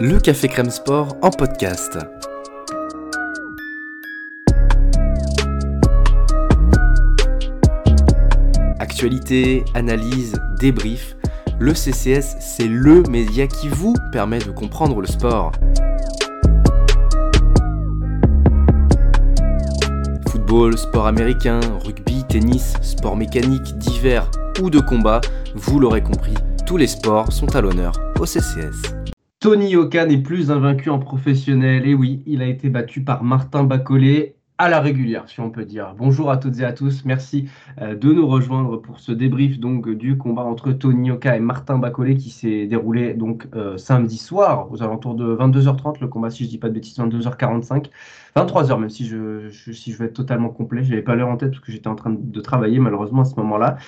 [0.00, 1.98] le Café Crème Sport en podcast.
[8.78, 11.16] Actualité, analyse, débrief,
[11.58, 15.52] le CCS, c'est le média qui vous permet de comprendre le sport.
[20.30, 24.30] Football, sport américain, rugby, tennis, sport mécanique, divers
[24.62, 25.20] ou de combat,
[25.54, 28.99] vous l'aurez compris, tous les sports sont à l'honneur au CCS.
[29.40, 31.86] Tony Yoka n'est plus invaincu en professionnel.
[31.86, 35.64] Et oui, il a été battu par Martin Bacolé à la régulière, si on peut
[35.64, 35.94] dire.
[35.96, 37.06] Bonjour à toutes et à tous.
[37.06, 37.48] Merci
[37.80, 41.78] euh, de nous rejoindre pour ce débrief donc du combat entre Tony Yoka et Martin
[41.78, 46.02] Bacolé qui s'est déroulé donc euh, samedi soir aux alentours de 22h30.
[46.02, 47.86] Le combat, si je dis pas de bêtises, 22h45,
[48.36, 50.84] 23h même si je, si je être totalement complet.
[50.84, 53.24] Je n'avais pas l'heure en tête parce que j'étais en train de travailler malheureusement à
[53.24, 53.78] ce moment-là.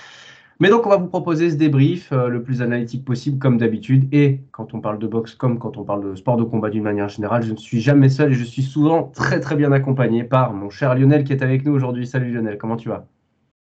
[0.63, 4.07] Mais donc, on va vous proposer ce débrief euh, le plus analytique possible, comme d'habitude.
[4.15, 6.85] Et quand on parle de boxe, comme quand on parle de sport de combat d'une
[6.85, 10.23] manière générale, je ne suis jamais seul et je suis souvent très très bien accompagné
[10.23, 12.07] par mon cher Lionel qui est avec nous aujourd'hui.
[12.07, 13.09] Salut Lionel, comment tu vas?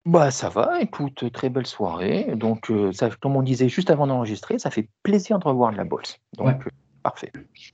[0.06, 2.32] Bah ça va, écoute, très belle soirée.
[2.34, 5.76] Donc, euh, ça, comme on disait juste avant d'enregistrer, ça fait plaisir de revoir de
[5.76, 6.18] la boxe.
[6.38, 6.70] Donc, euh,
[7.02, 7.32] parfait.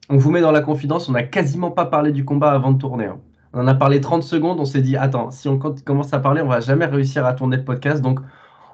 [0.08, 2.78] On vous met dans la confidence, on n'a quasiment pas parlé du combat avant de
[2.78, 3.04] tourner.
[3.04, 3.20] Hein.
[3.52, 6.42] On en a parlé 30 secondes, on s'est dit, attends, si on commence à parler,
[6.42, 8.02] on va jamais réussir à tourner le podcast.
[8.02, 8.18] Donc,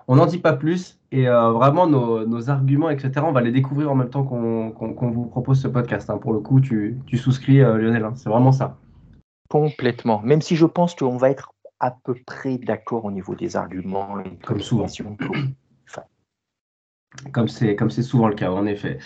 [0.09, 3.91] on n'en dit pas plus et euh, vraiment nos, arguments, etc., on va les découvrir
[3.91, 6.09] en même temps qu'on vous propose ce podcast.
[6.11, 6.19] Hein.
[6.19, 8.13] Pour le coup, tu, souscris, euh, Lionel, hein.
[8.17, 8.77] c'est vraiment ça.
[9.49, 10.21] Complètement.
[10.23, 14.21] Même si je pense qu'on va être à peu près d'accord au niveau des arguments
[14.21, 14.87] et comme souvent.
[17.33, 18.99] Comme c'est souvent le cas, en effet.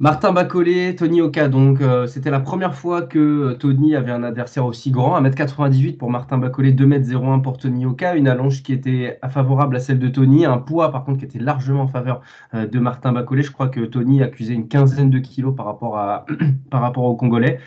[0.00, 1.48] Martin Bacolé, Tony Oka.
[1.48, 5.20] Donc, euh, c'était la première fois que euh, Tony avait un adversaire aussi grand.
[5.20, 8.14] 1m98 pour Martin Bacolé, 2m01 pour Tony Oka.
[8.14, 10.46] Une allonge qui était favorable à celle de Tony.
[10.46, 12.20] Un poids, par contre, qui était largement en faveur
[12.54, 13.42] euh, de Martin Bacolé.
[13.42, 16.26] Je crois que Tony accusait une quinzaine de kilos par rapport, à,
[16.70, 17.58] par rapport au Congolais.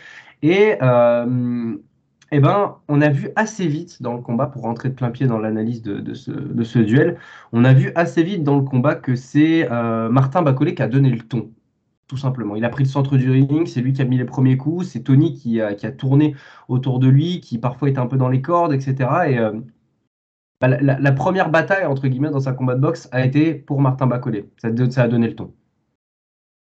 [0.42, 0.78] Et.
[2.34, 5.26] eh ben, on a vu assez vite dans le combat, pour rentrer de plein pied
[5.26, 7.18] dans l'analyse de, ce, de, ce, duel,
[7.52, 9.68] on a vu assez vite dans le combat que c'est
[10.10, 11.50] Martin Bacolé qui a donné le ton
[12.08, 12.56] tout simplement.
[12.56, 14.86] Il a pris le centre du ring, c'est lui qui a mis les premiers coups,
[14.86, 16.34] c'est Tony qui a, tourné
[16.68, 19.10] autour de lui, qui parfois était un peu dans les cordes, etc.
[19.28, 19.52] Et euh,
[20.60, 24.06] bah, la, première bataille, entre guillemets, dans un combat de boxe a été pour Martin
[24.06, 24.50] Bacolé.
[24.58, 25.54] Ça, a donné le ton.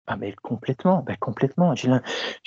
[0.06, 1.75] Ah mais complètement, bah, complètement.
[1.75, 1.91] J'ai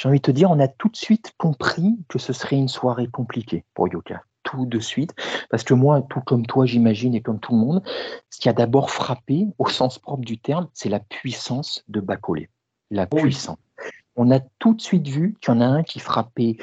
[0.06, 3.08] envie de te dire, on a tout de suite compris que ce serait une soirée
[3.08, 5.14] compliquée pour Yoka tout de suite.
[5.50, 7.84] Parce que moi, tout comme toi, j'imagine, et comme tout le monde,
[8.30, 12.50] ce qui a d'abord frappé, au sens propre du terme, c'est la puissance de Bacolé
[12.95, 13.57] la puissance.
[14.16, 16.57] On a tout de suite vu qu'il y en a un qui frappait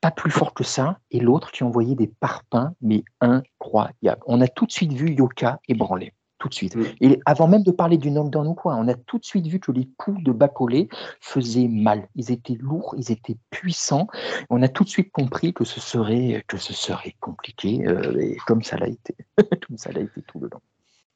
[0.00, 4.22] pas plus fort que ça, et l'autre qui envoyait des parpaings, mais incroyables.
[4.26, 6.74] On a tout de suite vu Yoka ébranler, tout de suite.
[7.00, 9.60] Et avant même de parler du knockdown ou quoi, on a tout de suite vu
[9.60, 10.88] que les coups de Bacolé
[11.20, 12.08] faisaient mal.
[12.14, 14.06] Ils étaient lourds, ils étaient puissants.
[14.48, 18.36] On a tout de suite compris que ce serait, que ce serait compliqué, euh, et
[18.46, 19.14] comme ça l'a été,
[19.66, 20.60] comme ça l'a été tout le long.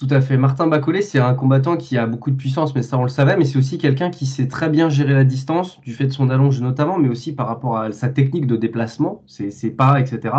[0.00, 0.36] Tout à fait.
[0.36, 3.36] Martin Bacolé, c'est un combattant qui a beaucoup de puissance, mais ça on le savait,
[3.36, 6.30] mais c'est aussi quelqu'un qui sait très bien gérer la distance, du fait de son
[6.30, 10.34] allonge notamment, mais aussi par rapport à sa technique de déplacement, ses, pas, etc.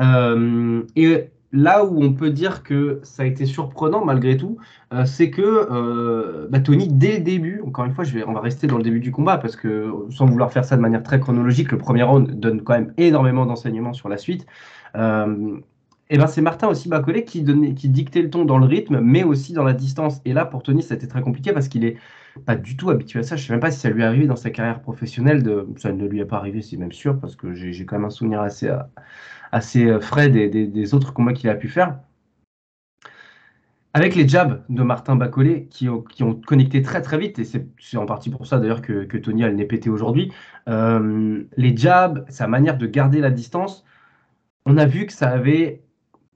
[0.00, 4.58] Euh, et là où on peut dire que ça a été surprenant malgré tout,
[4.92, 8.66] euh, c'est que euh, bah, Tony, dès le début, encore une fois, on va rester
[8.66, 11.70] dans le début du combat, parce que sans vouloir faire ça de manière très chronologique,
[11.70, 14.46] le premier round donne quand même énormément d'enseignements sur la suite.
[16.10, 19.22] Et eh ben c'est Martin aussi Bacolé qui, dictait le ton dans le rythme, mais
[19.22, 20.20] aussi dans la distance.
[20.24, 21.98] Et là, pour Tony, ça a été très compliqué parce qu'il est
[22.44, 23.36] pas du tout habitué à ça.
[23.36, 25.44] Je sais même pas si ça lui est arrivé dans sa carrière professionnelle.
[25.76, 28.10] Ça ne lui est pas arrivé, c'est même sûr, parce que j'ai quand même un
[28.10, 28.66] souvenir assez,
[29.86, 32.00] euh, frais des, autres combats qu'il a pu faire.
[33.94, 37.44] Avec les jabs de Martin Bacolé qui ont, qui ont connecté très très vite, et
[37.44, 40.32] c'est en partie pour ça d'ailleurs que, Tony a le nez pété aujourd'hui,
[40.68, 43.84] euh, les jabs, sa manière de garder la distance,
[44.66, 45.84] on a vu que ça avait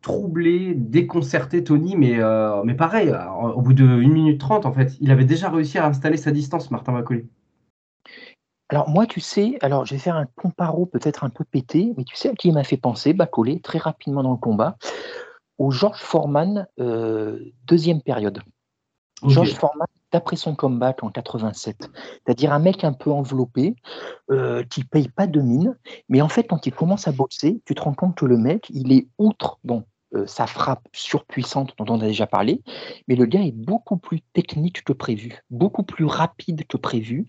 [0.05, 3.13] troublé, déconcerté Tony, mais, euh, mais pareil,
[3.57, 6.31] au bout de 1 minute 30, en fait, il avait déjà réussi à installer sa
[6.31, 7.25] distance, Martin Macaulay.
[8.69, 12.05] Alors moi, tu sais, alors je vais faire un comparo peut-être un peu pété, mais
[12.05, 14.77] tu sais à qui il m'a fait penser, Bacolé, très rapidement dans le combat,
[15.56, 18.41] au George Foreman, euh, deuxième période.
[19.27, 21.91] George Foreman, d'après son comeback en 87,
[22.27, 23.75] c'est-à-dire un mec un peu enveloppé,
[24.31, 25.79] euh, qui paye pas de mine,
[26.11, 28.67] mais en fait, quand il commence à boxer, tu te rends compte que le mec,
[28.71, 32.62] il est outre, bon, euh, sa frappe surpuissante dont on a déjà parlé,
[33.08, 37.26] mais le gars est beaucoup plus technique que prévu, beaucoup plus rapide que prévu.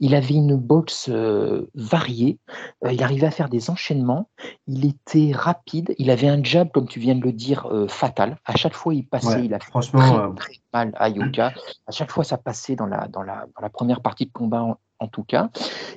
[0.00, 2.38] Il avait une boxe euh, variée,
[2.84, 4.28] euh, il arrivait à faire des enchaînements,
[4.66, 8.38] il était rapide, il avait un jab, comme tu viens de le dire, fatal.
[8.44, 11.52] À chaque fois, il passait, il a fait franchement, très, mal à Yoka.
[11.86, 14.78] À chaque fois, ça passait dans la, dans la, dans la première partie de combat
[15.02, 15.50] en tout cas.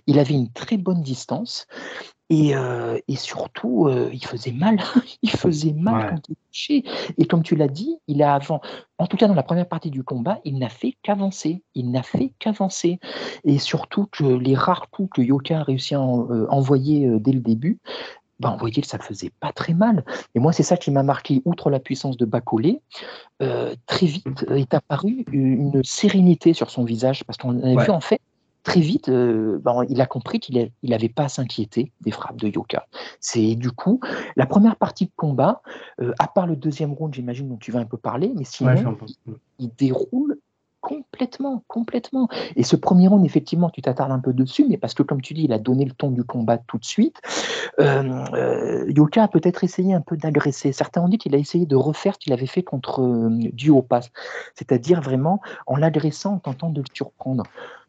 [0.08, 1.68] Il avait une très bonne distance.
[2.30, 4.80] Et, euh, et surtout, euh, il faisait mal.
[5.22, 6.84] il faisait mal quand il touchait.
[7.18, 8.62] Et comme tu l'as dit, il a avant,
[8.98, 11.62] en tout cas dans la première partie du combat, il n'a fait qu'avancer.
[11.76, 13.00] Il n'a fait qu'avancer.
[13.44, 17.42] Et surtout que les rares coups que Yoka a réussi à euh, envoyer dès le
[17.42, 17.80] début,
[18.40, 20.04] ben, on voyait que ça ne faisait pas très mal.
[20.34, 22.82] Et moi, c'est ça qui m'a marqué, outre la puissance de Bacolé,
[23.40, 28.20] très vite est apparue une sérénité sur son visage, parce qu'on a vu en fait
[28.66, 32.50] très vite, euh, ben, il a compris qu'il n'avait pas à s'inquiéter des frappes de
[32.50, 32.88] Yoka.
[33.22, 34.02] C'est du coup
[34.36, 35.62] la première partie de combat,
[36.02, 38.98] euh, à part le deuxième round, j'imagine dont tu vas un peu parler, mais sinon,
[39.60, 40.40] il, déroule
[40.82, 42.28] complètement, complètement.
[42.56, 45.36] Et ce premier round, effectivement, tu t'attardes un peu dessus, mais parce que, comme tu
[45.36, 47.22] dis, il a donné le ton du combat tout de suite.
[47.80, 50.72] Euh, Yoka a peut-être essayé un peu d'agresser.
[50.72, 53.30] Certains ont dit qu'il a essayé de refaire ce qu'il avait fait contre
[53.88, 54.12] Pass,
[54.56, 57.44] c'est-à-dire vraiment en l'agressant, en tentant de le surprendre.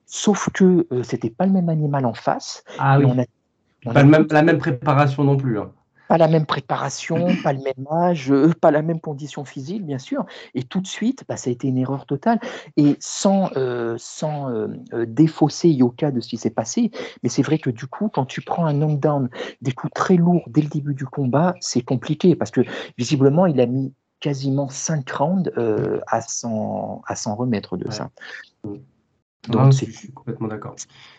[0.06, 2.62] Sauf que euh, c'était pas le même animal en face.
[2.78, 3.06] Ah oui.
[3.84, 5.58] pas même, la même préparation non plus.
[5.58, 5.72] Hein.
[6.08, 9.98] Pas la même préparation, pas le même âge, euh, pas la même condition physique, bien
[9.98, 10.24] sûr.
[10.54, 12.38] Et tout de suite, bah, ça a été une erreur totale.
[12.76, 16.92] Et sans, euh, sans défausser Yoka de ce qui s'est passé,
[17.24, 19.28] mais c'est vrai que du coup, quand tu prends un knockdown,
[19.60, 22.60] des coups très lourds dès le début du combat, c'est compliqué parce que
[22.96, 25.52] visiblement, il a mis quasiment 5 rounds
[26.06, 27.02] à s'en
[27.34, 28.10] remettre de ça.
[29.48, 30.74] Donc, je suis complètement d'accord.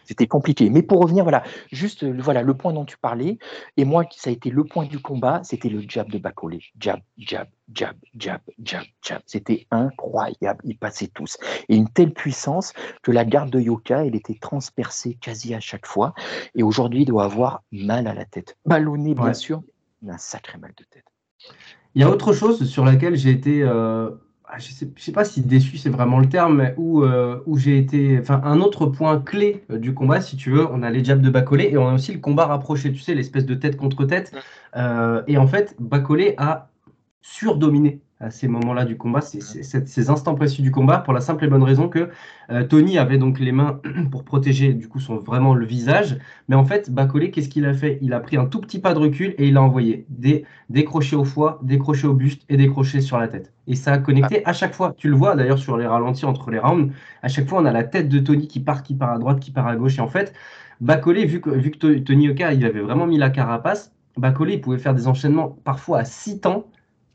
[0.06, 0.69] C'était compliqué.
[0.69, 3.38] Mais pour revenir, voilà, juste voilà, le point dont tu parlais,
[3.78, 6.62] et moi, ça a été le point du combat, c'était le jab de Bacolé.
[6.80, 9.22] Jab, jab, jab, jab, jab, jab.
[9.25, 10.60] C'était incroyable.
[10.66, 11.38] Ils passaient tous.
[11.69, 15.86] Et une telle puissance que la garde de Yoka, elle était transpercée quasi à chaque
[15.86, 16.13] fois.
[16.56, 18.58] Et aujourd'hui, il doit avoir mal à la tête.
[18.66, 19.63] Ballonné, bien sûr,
[20.02, 21.06] mais un sacré mal de tête.
[21.96, 23.63] Il y a autre chose sur laquelle j'ai été.
[23.63, 24.12] Euh,
[24.50, 27.58] ah, je sais, sais pas si déçu c'est vraiment le terme, mais où, euh, où
[27.58, 28.18] j'ai été.
[28.20, 31.22] Enfin, un autre point clé euh, du combat, si tu veux, on a les jabs
[31.22, 34.06] de Bacolé et on a aussi le combat rapproché, tu sais, l'espèce de tête contre
[34.06, 34.34] tête.
[34.76, 36.70] Euh, et en fait, Bacolé a
[37.22, 41.48] surdominé à ces moments-là du combat, ces instants précis du combat, pour la simple et
[41.48, 42.10] bonne raison que
[42.50, 43.80] euh, Tony avait donc les mains
[44.12, 46.18] pour protéger du coup son vraiment le visage,
[46.48, 48.00] mais en fait Bacolé, qu'est-ce qu'il a fait?
[48.02, 50.84] Il a pris un tout petit pas de recul et il a envoyé des, des
[50.84, 53.54] crochets au foie, des crochets au buste et des crochets sur la tête.
[53.68, 54.94] Et ça a connecté à chaque fois.
[54.98, 56.94] Tu le vois d'ailleurs sur les ralentis entre les rounds.
[57.22, 59.40] À chaque fois, on a la tête de Tony qui part, qui part à droite,
[59.40, 59.98] qui part à gauche.
[59.98, 60.34] Et en fait,
[60.81, 64.62] Bacolé, vu que, vu que Tony Oka, il avait vraiment mis la carapace, Bacolé, il
[64.62, 66.66] pouvait faire des enchaînements parfois à 6 temps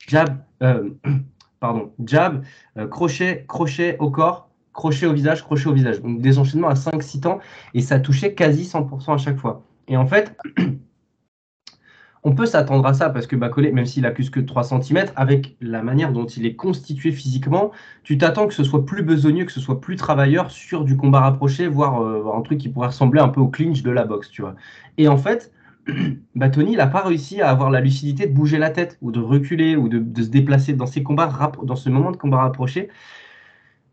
[0.08, 0.90] jab, euh,
[1.60, 2.44] pardon, jab,
[2.76, 6.00] euh, crochet, crochet au corps, crochet au visage, crochet au visage.
[6.00, 7.38] Donc des enchaînements à 5-6 temps
[7.74, 9.62] et ça touchait quasi 100% à chaque fois.
[9.88, 10.36] Et en fait,
[12.24, 15.56] on peut s'attendre à ça parce que Bacolé, même s'il accuse que 3 cm, avec
[15.60, 17.72] la manière dont il est constitué physiquement,
[18.04, 21.20] tu t'attends que ce soit plus besogneux, que ce soit plus travailleur sur du combat
[21.20, 24.30] rapproché, voire euh, un truc qui pourrait ressembler un peu au clinch de la boxe,
[24.30, 24.54] tu vois.
[24.98, 25.52] Et en fait,
[26.34, 29.10] bah, Tony, il n'a pas réussi à avoir la lucidité de bouger la tête ou
[29.12, 32.88] de reculer ou de, se déplacer dans ces combats, dans ce moment de combat rapproché.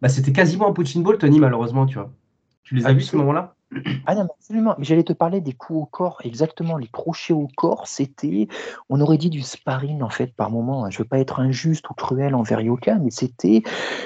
[0.02, 2.14] Bah, c'était quasiment un punching ball, Tony, malheureusement, tu vois.
[2.64, 3.56] Tu les as vus ce moment-là?
[4.06, 4.76] Ah non, absolument.
[4.78, 6.20] Mais j'allais te parler des coups au corps.
[6.24, 8.48] Exactement, les crochets au corps, c'était,
[8.90, 10.86] on aurait dit du sparring en fait par moment.
[10.86, 10.90] Hein.
[10.90, 13.62] Je veux pas être injuste ou cruel envers Yoka, mais c'était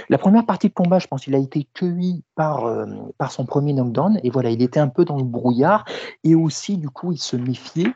[0.09, 0.99] la première partie de combat.
[0.99, 2.85] Je pense qu'il a été cueilli par euh,
[3.17, 5.85] par son premier knockdown et voilà, il était un peu dans le brouillard
[6.23, 7.93] et aussi du coup il se méfiait.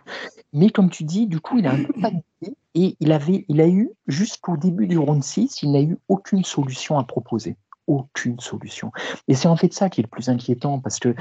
[0.54, 3.60] Mais comme tu dis, du coup il a un peu paniqué et il avait, il
[3.60, 7.58] a eu jusqu'au début du round 6, il n'a eu aucune solution à proposer
[7.88, 8.92] aucune solution.
[9.28, 11.16] Et c'est en fait ça qui est le plus inquiétant, parce que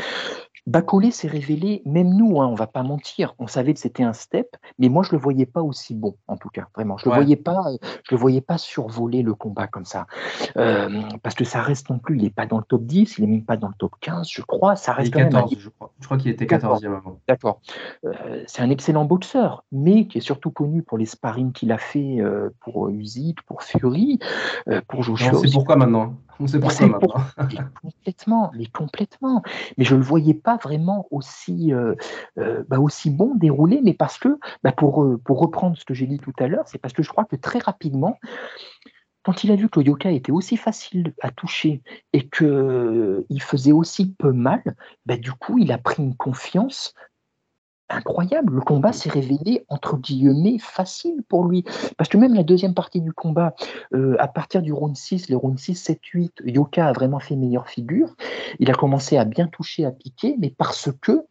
[0.66, 4.12] Bacolé s'est révélé, même nous, hein, on va pas mentir, on savait que c'était un
[4.12, 6.98] step, mais moi je le voyais pas aussi bon, en tout cas, vraiment.
[6.98, 7.62] Je le voyais pas,
[8.02, 10.08] je le voyais pas survoler le combat comme ça,
[10.56, 13.24] euh, parce que ça reste non plus, il est pas dans le top 10, il
[13.24, 15.30] est même pas dans le top 15, je crois, ça reste quand même.
[15.56, 17.20] Je crois, je crois qu'il était 14e avant.
[17.28, 17.60] D'accord.
[18.04, 21.78] Euh, c'est un excellent boxeur, mais qui est surtout connu pour les sparring qu'il a
[21.78, 24.18] fait euh, pour Usyk, pour Fury,
[24.88, 25.32] pour Joshua.
[25.34, 26.14] Sait pourquoi maintenant?
[26.40, 27.24] On sait pourquoi maintenant.
[27.82, 29.42] complètement, mais complètement.
[29.76, 31.94] Mais je le voyais pas vraiment aussi, euh,
[32.38, 35.94] euh, bah, aussi bon déroulé, mais parce que, bah, pour, euh, pour reprendre ce que
[35.94, 38.18] j'ai dit tout à l'heure, c'est parce que je crois que très rapidement,
[39.22, 43.72] quand il a vu que le yoka était aussi facile à toucher et qu'il faisait
[43.72, 44.62] aussi peu mal,
[45.04, 46.94] bah, du coup, il a pris une confiance
[47.88, 48.54] incroyable.
[48.54, 51.64] Le combat s'est révélé, entre guillemets, facile pour lui.
[51.96, 53.54] Parce que même la deuxième partie du combat,
[53.94, 57.36] euh, à partir du round 6, les rounds 6, 7, 8, Yoka a vraiment fait
[57.36, 58.14] meilleure figure.
[58.58, 61.26] Il a commencé à bien toucher, à piquer, mais parce que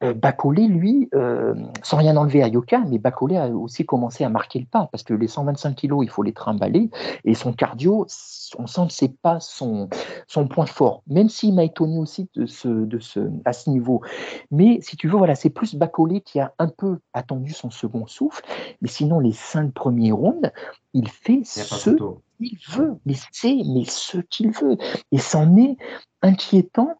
[0.00, 4.58] Bacolé, lui, euh, sans rien enlever à Yoka, mais Bacolé a aussi commencé à marquer
[4.58, 6.90] le pas parce que les 125 kilos, il faut les trimballer
[7.24, 8.06] et son cardio,
[8.58, 9.88] on sent que c'est pas son,
[10.26, 14.00] son point fort, même s'il m'a étonné aussi de ce, de ce, à ce niveau.
[14.50, 18.06] Mais si tu veux, voilà, c'est plus Bacolé qui a un peu attendu son second
[18.06, 18.44] souffle,
[18.80, 20.50] mais sinon, les cinq premiers rounds,
[20.94, 21.90] il fait ce
[22.38, 24.76] qu'il veut, mais c'est mais ce qu'il veut.
[25.12, 25.76] Et c'en est
[26.22, 26.99] inquiétant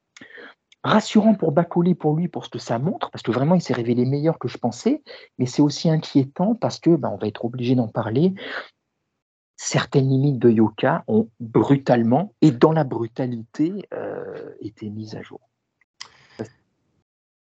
[0.83, 3.75] rassurant pour Bacolé, pour lui, pour ce que ça montre, parce que vraiment, il s'est
[3.75, 5.03] révélé meilleur que je pensais,
[5.39, 8.35] mais c'est aussi inquiétant parce que, ben, on va être obligé d'en parler,
[9.57, 15.41] certaines limites de Yoka ont brutalement, et dans la brutalité, euh, été mises à jour.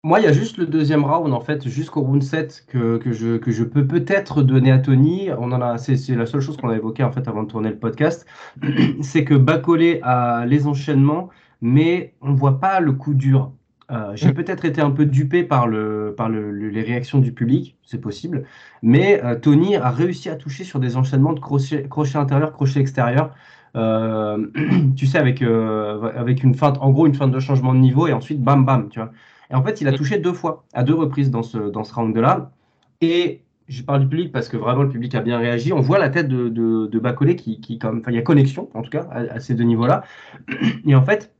[0.03, 3.11] Moi, il y a juste le deuxième round, en fait, jusqu'au round 7 que, que,
[3.11, 5.29] je, que je peux peut-être donner à Tony.
[5.37, 7.69] On en a, c'est, la seule chose qu'on a évoquée en fait avant de tourner
[7.69, 8.25] le podcast.
[9.01, 11.29] c'est que Bacolé a les enchaînements
[11.61, 13.51] mais on ne voit pas le coup dur.
[13.91, 14.33] Euh, j'ai mm.
[14.33, 18.45] peut-être été un peu dupé par, le, par les réactions du public, c'est possible,
[18.81, 22.79] mais euh, Tony a réussi à toucher sur des enchaînements de crochet, crochet intérieur, crochet
[22.79, 23.33] extérieur.
[23.75, 24.47] Euh,
[24.95, 28.13] tu sais, avec, avec une feinte, en gros, une feinte de changement de niveau et
[28.13, 29.11] ensuite bam bam, tu vois.
[29.49, 29.95] Et en fait, il a mm.
[29.95, 32.51] touché deux fois, à deux reprises dans ce, dans ce round-là.
[33.01, 35.73] Et je parle du public parce que vraiment le public a bien réagi.
[35.73, 38.21] On voit la tête de, de, de Bacolé qui, qui comme, enfin, il y a
[38.21, 40.03] connexion en tout cas à, à ces deux niveaux-là.
[40.85, 41.33] Et en fait,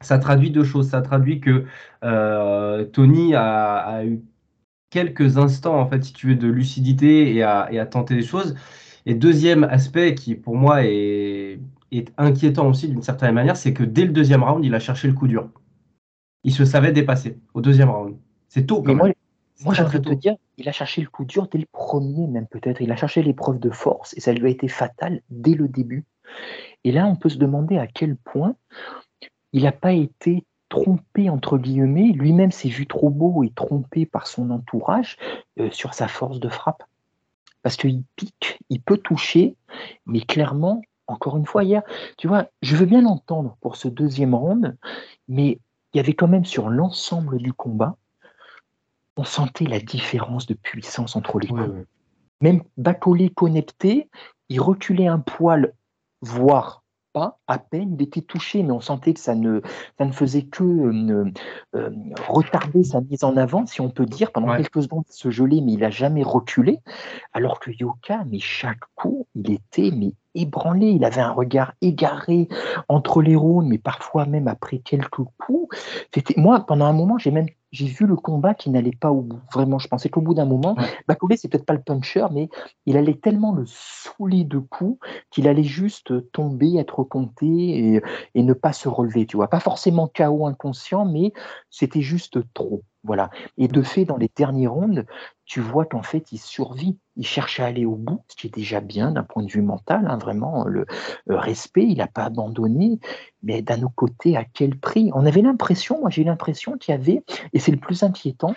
[0.00, 0.88] ça traduit deux choses.
[0.88, 1.64] Ça traduit que
[2.04, 4.20] euh, Tony a, eu
[4.90, 8.54] quelques instants, en fait, si tu veux, de lucidité et a, et tenté des choses.
[9.06, 11.60] Et deuxième aspect qui, pour moi, est,
[12.18, 15.14] inquiétant aussi d'une certaine manière, c'est que dès le deuxième round, il a cherché le
[15.14, 15.48] coup dur.
[16.44, 18.16] Il se savait dépasser au deuxième round.
[18.48, 18.82] C'est tôt.
[18.82, 19.10] moi,
[19.64, 22.80] moi j'aimerais te dire, il a cherché le coup dur dès le premier, même peut-être.
[22.80, 26.04] Il a cherché l'épreuve de force et ça lui a été fatal dès le début.
[26.84, 28.54] Et là, on peut se demander à quel point
[29.56, 34.26] il n'a pas été trompé entre guillemets, lui-même s'est vu trop beau et trompé par
[34.26, 35.16] son entourage
[35.58, 36.82] euh, sur sa force de frappe.
[37.62, 39.56] Parce qu'il pique, il peut toucher,
[40.04, 41.82] mais clairement, encore une fois, hier,
[42.18, 44.76] tu vois, je veux bien l'entendre pour ce deuxième round,
[45.26, 45.58] mais
[45.94, 47.96] il y avait quand même sur l'ensemble du combat,
[49.16, 51.86] on sentait la différence de puissance entre les coups.
[52.42, 54.10] Même Bacolé connecté,
[54.50, 55.72] il reculait un poil,
[56.20, 56.82] voire
[57.16, 59.60] à peine, il était touché, mais on sentait que ça ne,
[59.98, 61.32] ça ne faisait que euh,
[61.74, 61.90] euh,
[62.28, 64.32] retarder sa mise en avant, si on peut dire.
[64.32, 66.80] Pendant quelques secondes, il se gelait, mais il n'a jamais reculé.
[67.32, 72.48] Alors que Yoka, mais chaque coup, il était mais ébranlé, il avait un regard égaré
[72.88, 75.76] entre les rounds, mais parfois même après quelques coups.
[76.14, 79.22] C'était moi pendant un moment, j'ai même j'ai vu le combat qui n'allait pas au
[79.22, 79.40] bout.
[79.52, 81.36] Vraiment, je pensais qu'au bout d'un moment, ouais.
[81.36, 82.48] c'est peut-être pas le puncher, mais
[82.86, 84.98] il allait tellement le saouler de coups
[85.30, 88.02] qu'il allait juste tomber, être compté et,
[88.34, 89.26] et, ne pas se relever.
[89.26, 91.32] Tu vois, pas forcément chaos inconscient, mais
[91.70, 92.82] c'était juste trop.
[93.06, 93.30] Voilà.
[93.56, 95.06] Et de fait, dans les derniers rounds,
[95.44, 96.98] tu vois qu'en fait, il survit.
[97.14, 99.62] Il cherche à aller au bout, ce qui est déjà bien d'un point de vue
[99.62, 100.86] mental, hein, vraiment, le,
[101.28, 102.98] respect, il n'a pas abandonné.
[103.42, 105.10] Mais d'un autre côté, à quel prix?
[105.14, 107.22] On avait l'impression, moi j'ai l'impression qu'il y avait,
[107.52, 108.54] et c'est le plus inquiétant,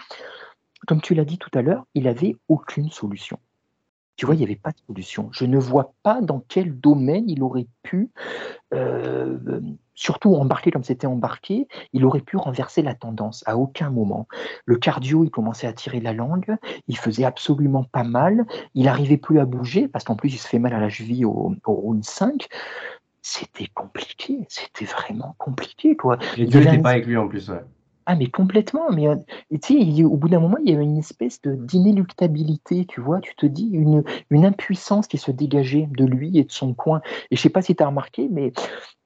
[0.88, 3.39] comme tu l'as dit tout à l'heure, il n'avait aucune solution.
[4.15, 5.29] Tu vois, il n'y avait pas de solution.
[5.32, 8.12] Je ne vois pas dans quel domaine il aurait pu,
[8.74, 9.62] euh,
[10.00, 14.27] surtout embarqué comme c'était embarqué, il aurait pu renverser la tendance à aucun moment.
[14.63, 16.56] Le cardio, il commençait à tirer la langue,
[16.88, 20.48] il faisait absolument pas mal, il n'arrivait plus à bouger parce qu'en plus il se
[20.48, 22.48] fait mal à la cheville au, au round 5
[23.22, 25.98] c'était compliqué, c'était vraiment compliqué.
[25.98, 26.18] Quoi.
[26.38, 27.50] Et Dieu n'était pas avec lui en plus.
[27.50, 27.60] Ouais.
[28.12, 28.89] Ah, mais complètement.
[28.92, 29.18] Mais euh,
[29.62, 33.22] tu sais, au bout d'un moment, il y avait une espèce de d'inéluctabilité, tu vois.
[33.22, 37.01] Tu te dis une, une impuissance qui se dégageait de lui et de son coin.
[37.30, 38.51] Et je sais pas si tu as remarqué, mais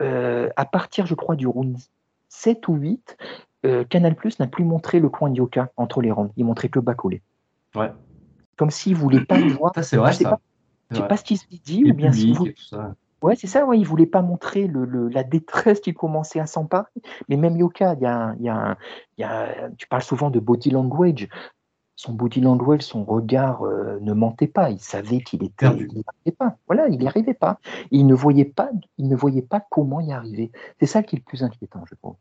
[0.01, 1.75] euh, à partir, je crois, du round
[2.29, 3.17] 7 ou 8,
[3.65, 6.31] euh, Canal Plus n'a plus montré le coin de Yoka entre les rounds.
[6.37, 7.21] Il montrait que Bacolé.
[7.75, 7.91] Ouais.
[8.55, 9.73] Comme s'il voulait pas le voir.
[9.75, 10.39] Ça, c'est vrai, je ça.
[10.93, 12.33] sais pas, ce qu'il se dit, ou bien si
[13.23, 16.91] Ouais, c'est ça, ouais, il voulait pas montrer le, la détresse qui commençait à s'emparer.
[17.29, 18.77] Mais même Yoka, il y a, y a,
[19.17, 21.29] y a, tu parles souvent de body language.
[21.95, 24.71] Son body language, son regard euh, ne mentait pas.
[24.71, 26.57] Il savait qu'il était, il n'y arrivait pas.
[26.67, 27.59] Voilà, il n'y arrivait pas.
[27.91, 30.51] il ne voyait pas, il ne voyait pas comment y arriver.
[30.81, 32.17] C'est ça qui est le plus inquiétant, je pense.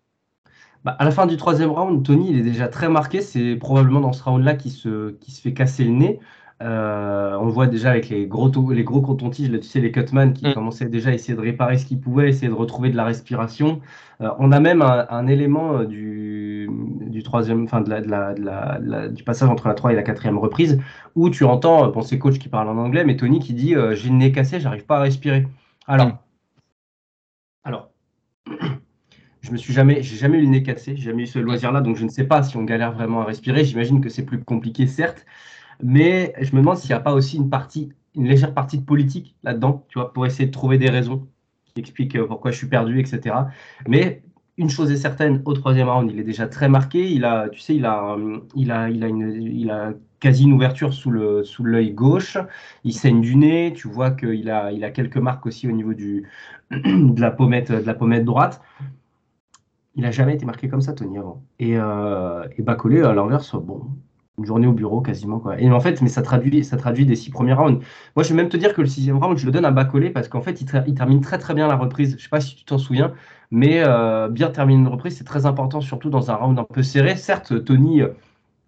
[0.84, 3.22] Bah, à la fin du troisième round, Tony, il est déjà très marqué.
[3.22, 6.20] C'est probablement dans ce round-là qu'il se, qui se fait casser le nez.
[6.62, 10.46] Euh, on voit déjà avec les gros, les gros cotons-tiges, tu sais, les Cutman qui
[10.46, 10.54] mm.
[10.54, 13.80] commençaient déjà à essayer de réparer ce qu'ils pouvaient, essayer de retrouver de la respiration.
[14.20, 16.70] Euh, on a même un, élément euh, du,
[17.08, 20.38] du troisième, enfin de la, de la, du passage entre la troisième et la quatrième
[20.38, 20.80] reprise
[21.16, 24.08] où tu entends, bon, c'est coach qui parle en anglais, mais Tony qui dit J'ai
[24.08, 25.48] le nez cassé, j'arrive pas à respirer.
[25.88, 26.18] Alors, mm.
[27.64, 27.90] alors
[29.42, 31.80] Je me suis jamais, j'ai jamais eu le nez cassé, j'ai jamais eu ce loisir-là,
[31.80, 33.64] donc je ne sais pas si on galère vraiment à respirer.
[33.64, 35.26] J'imagine que c'est plus compliqué, certes,
[35.82, 38.84] mais je me demande s'il n'y a pas aussi une partie, une légère partie de
[38.84, 41.28] politique là-dedans, tu vois, pour essayer de trouver des raisons
[41.74, 43.34] qui expliquent euh, pourquoi je suis perdu, etc.
[43.88, 44.22] Mais
[44.58, 47.10] une chose est certaine, au troisième round, il est déjà très marqué.
[47.10, 48.16] Il a, tu sais, il a, a,
[48.54, 52.38] il a il a quasi une ouverture sous le sous l'œil gauche.
[52.84, 53.72] Il saigne du nez.
[53.74, 56.28] Tu vois qu'il a, il a quelques marques aussi au niveau du
[56.70, 58.60] de la pommette, de la pommette droite.
[59.94, 61.42] Il n'a jamais été marqué comme ça, Tony, avant.
[61.58, 63.90] Et, euh, et Bacolé, à l'inverse, bon,
[64.38, 65.38] une journée au bureau quasiment.
[65.38, 65.60] Quoi.
[65.60, 67.84] Et en fait, mais ça traduit, ça traduit des six premiers rounds.
[68.16, 70.10] Moi, je vais même te dire que le sixième round, je le donne à Bacolé
[70.10, 72.16] parce qu'en fait, il, il, termine très très bien la reprise.
[72.18, 73.12] Je sais pas si tu t'en souviens,
[73.50, 76.82] mais euh, bien terminer une reprise, c'est très important, surtout dans un round un peu
[76.82, 77.16] serré.
[77.16, 78.08] Certes, Tony euh,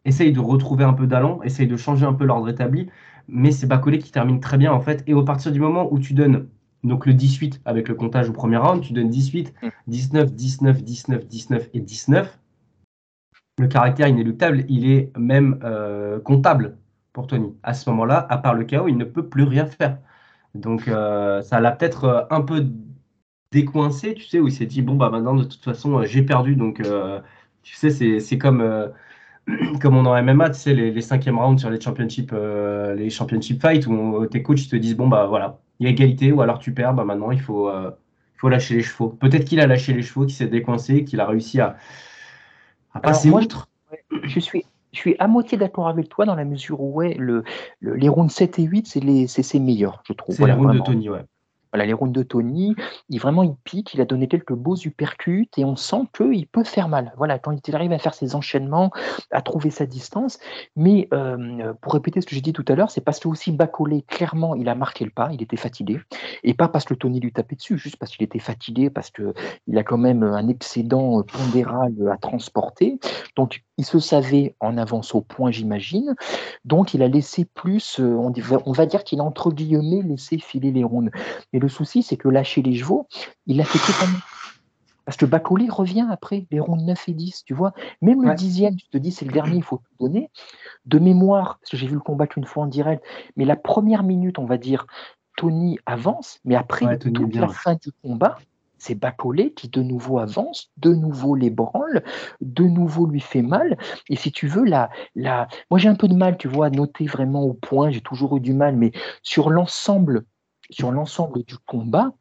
[0.05, 2.91] essaye de retrouver un peu d'allant, essaye de changer un peu l'ordre établi,
[3.29, 5.03] mais c'est Bacolé qui termine très bien en fait.
[5.07, 6.49] Et au partir du moment où tu donnes
[6.85, 9.55] donc le 18 avec le comptage au premier round, tu donnes 18,
[9.87, 12.39] 19, 19, 19, 19 et 19.
[13.59, 16.77] Le caractère inéluctable, il est même euh, comptable
[17.13, 17.57] pour Tony.
[17.63, 19.99] À ce moment-là, à part le chaos, il ne peut plus rien faire.
[20.55, 22.67] Donc euh, ça l'a peut-être euh, un peu
[23.53, 26.57] décoincé, tu sais, où il s'est dit, bon, bah maintenant, de toute façon, j'ai perdu.
[26.57, 26.83] Donc,
[27.63, 28.93] tu sais, c'est comme
[29.81, 33.61] comme on en MMA, tu sais, les, les cinquièmes rounds sur les championship, les championship
[33.61, 36.59] fights où tes coachs te disent bon bah voilà, il y a égalité ou alors
[36.59, 37.71] tu perds, bah maintenant il faut,
[38.37, 39.09] faut lâcher les chevaux.
[39.11, 41.77] Peut-être qu'il a lâché les chevaux, qu'il s'est décoincé, qu'il a réussi à,
[42.95, 43.69] à passer moi, outre.
[44.23, 47.45] Je, suis, je suis à moitié d'accord avec toi dans la mesure où ouais, le,
[47.81, 50.35] les rounds 7 et 8, c'est ses meilleurs, je trouve.
[50.35, 51.25] C'est les rounds de Tony, ouais.
[51.75, 52.77] Voilà, les rounds de Tony,
[53.09, 56.63] il vraiment il pique, il a donné quelques beaux uppercuts et on sent qu'il peut
[56.63, 57.13] faire mal.
[57.17, 58.93] Voilà, quand il arrive à faire ses enchaînements,
[59.33, 60.39] à trouver sa distance.
[60.77, 63.51] Mais euh, pour répéter ce que j'ai dit tout à l'heure, c'est parce que aussi
[63.51, 65.99] Bacolé, clairement, il a marqué le pas, il était fatigué.
[66.45, 69.77] Et pas parce que Tony lui tapait dessus, juste parce qu'il était fatigué, parce qu'il
[69.77, 73.01] a quand même un excédent pondéral à transporter.
[73.35, 76.15] Donc il se savait en avance au point, j'imagine.
[76.65, 80.71] Donc, il a laissé plus, euh, on, va dire qu'il a entre guillemets laissé filer
[80.71, 80.85] les.
[81.53, 83.09] Mais le souci, c'est que lâcher les chevaux,
[83.47, 84.21] il l'a fait totalement.
[85.05, 87.75] Parce que Bacolé revient après les rondes 9 et 10, tu vois.
[88.01, 90.31] Même le dixième, tu te dis, c'est le dernier, il faut tout donner.
[90.87, 93.05] De mémoire, parce que j'ai vu le combat qu'une fois en direct,
[93.37, 94.87] mais la première minute, on va dire,
[95.37, 98.39] Tony avance, mais après, toute la fin du combat,
[98.79, 102.03] c'est Bacolé qui de nouveau avance, de nouveau les branle,
[102.41, 103.79] de nouveau lui fait mal.
[104.09, 105.49] Et si tu veux, la, la...
[105.71, 108.37] moi j'ai un peu de mal, tu vois, à noter vraiment au point, j'ai toujours
[108.37, 110.25] eu du mal, mais sur l'ensemble,
[110.71, 112.13] sur l'ensemble du combat,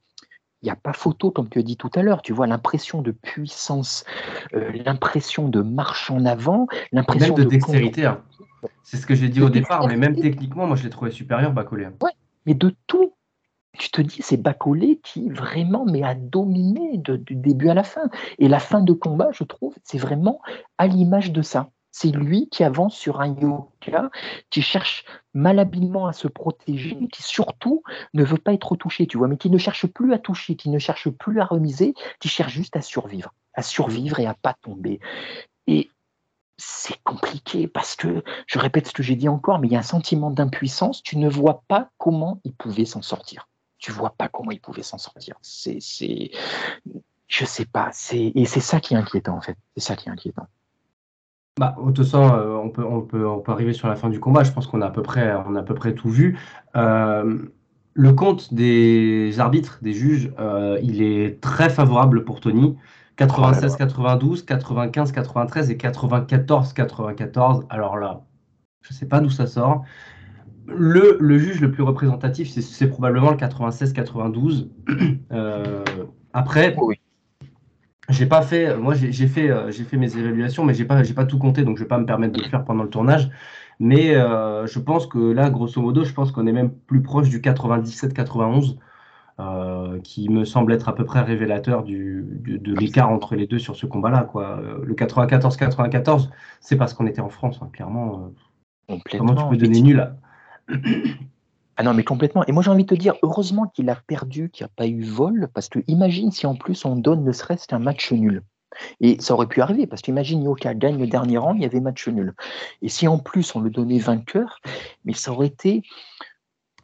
[0.62, 2.22] il n'y a pas photo, comme tu as dit tout à l'heure.
[2.22, 4.06] Tu vois l'impression de puissance,
[4.54, 8.06] euh, l'impression de marche en avant, l'impression de, dextérité.
[8.06, 8.24] Hein.
[8.82, 11.52] C'est ce que j'ai dit au départ, mais même techniquement, moi je l'ai trouvé supérieur,
[11.52, 11.88] Bacolé.
[12.02, 12.12] Ouais,
[12.46, 13.14] mais de tout,
[13.78, 18.10] tu te dis, c'est Bacolé qui vraiment mais a dominé du début à la fin.
[18.40, 20.40] Et la fin de combat, je trouve, c'est vraiment
[20.78, 21.72] à l'image de ça.
[21.96, 24.10] C'est lui qui avance sur un yoga,
[24.50, 27.84] qui cherche malhabilement à se protéger, qui surtout
[28.16, 30.70] ne veut pas être touché, tu vois, mais qui ne cherche plus à toucher, qui
[30.70, 34.56] ne cherche plus à remiser, qui cherche juste à survivre, à survivre et à pas
[34.56, 35.00] tomber.
[35.68, 35.92] Et
[36.58, 39.80] c'est compliqué parce que, je répète ce que j'ai dit encore, mais il y a
[39.80, 43.48] un sentiment d'impuissance, tu ne vois pas comment il pouvait s'en sortir
[43.84, 45.36] tu vois pas comment il pouvait s'en sortir.
[45.42, 46.32] C'est, c'est,
[47.28, 47.92] je sais pas.
[48.14, 49.58] Et c'est ça qui est inquiétant en fait.
[49.76, 50.48] C'est ça qui est inquiétant.
[51.60, 54.10] Bah, de toute façon, euh, on peut, on peut, on peut arriver sur la fin
[54.10, 54.44] du combat.
[54.44, 56.38] Je pense qu'on a à peu près, on a à peu près tout vu.
[56.76, 57.38] Euh,
[57.94, 62.76] le compte des arbitres, des juges, euh, il est très favorable pour Tony.
[63.18, 67.66] 96, 92, 95, 93 et 94, 94.
[67.70, 68.24] Alors là,
[68.82, 69.84] je sais pas d'où ça sort
[70.68, 74.70] le, juge le plus représentatif, c'est probablement le 96-92.
[75.32, 75.84] Euh,
[76.34, 77.00] après, oui.
[78.10, 81.26] J'ai pas fait, moi j'ai fait, euh, j'ai fait mes évaluations, mais j'ai pas, pas
[81.26, 83.30] tout compté, donc je vais pas me permettre de le faire pendant le tournage.
[83.80, 87.30] Mais euh, je pense que là, grosso modo, je pense qu'on est même plus proche
[87.30, 88.78] du 97-91,
[90.04, 93.76] qui me semble être à peu près révélateur du, de l'écart entre les deux sur
[93.76, 94.30] ce combat-là.
[94.84, 98.32] Le 94-94, c'est parce qu'on était en France, hein, clairement.
[99.18, 100.14] Comment tu peux donner nul
[101.78, 102.46] ah non, mais complètement.
[102.46, 104.88] Et moi, j'ai envie de te dire, heureusement qu'il a perdu, qu'il n'y a pas
[104.88, 108.44] eu vol, parce que imagine si en plus on donne ne serait-ce qu'un match nul.
[109.02, 111.80] Et ça aurait pu arriver, parce qu'imagine Yoka gagne le dernier rang, il y avait
[111.80, 112.34] match nul.
[112.82, 114.62] Et si en plus on le donnait vainqueur,
[115.06, 115.84] mais ça aurait été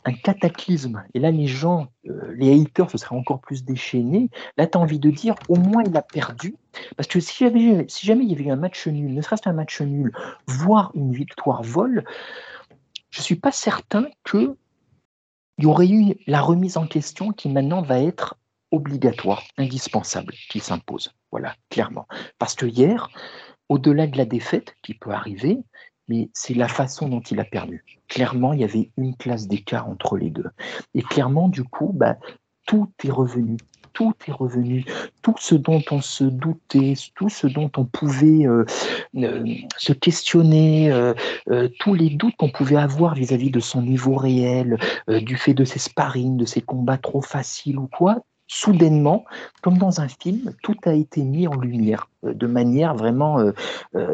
[0.05, 1.03] un cataclysme.
[1.13, 4.29] Et là, les gens, euh, les haters, se seraient encore plus déchaînés.
[4.57, 6.55] Là, tu as envie de dire, au moins il a perdu.
[6.95, 7.45] Parce que si,
[7.87, 10.11] si jamais il y avait eu un match nul, ne serait-ce qu'un match nul,
[10.47, 12.05] voire une victoire vol,
[13.09, 14.05] je ne suis pas certain
[15.59, 18.35] qu'il y aurait eu la remise en question qui maintenant va être
[18.71, 21.13] obligatoire, indispensable qui s'impose.
[21.31, 22.07] Voilà, clairement.
[22.37, 23.09] Parce que hier,
[23.67, 25.59] au-delà de la défaite qui peut arriver,
[26.07, 27.83] mais c'est la façon dont il a perdu.
[28.07, 30.49] Clairement, il y avait une classe d'écart entre les deux.
[30.93, 32.17] Et clairement, du coup, bah,
[32.65, 33.57] tout est revenu.
[33.99, 34.85] Tout est revenu.
[35.23, 38.63] Tout ce dont on se doutait, tout ce dont on pouvait euh,
[39.17, 39.43] euh,
[39.75, 41.13] se questionner, euh,
[41.79, 44.77] tous les doutes qu'on pouvait avoir vis-à-vis de son niveau réel,
[45.09, 49.25] du fait de ses sparring, de ses combats trop faciles ou quoi, soudainement,
[49.61, 53.51] comme dans un film, tout a été mis en lumière de manière vraiment,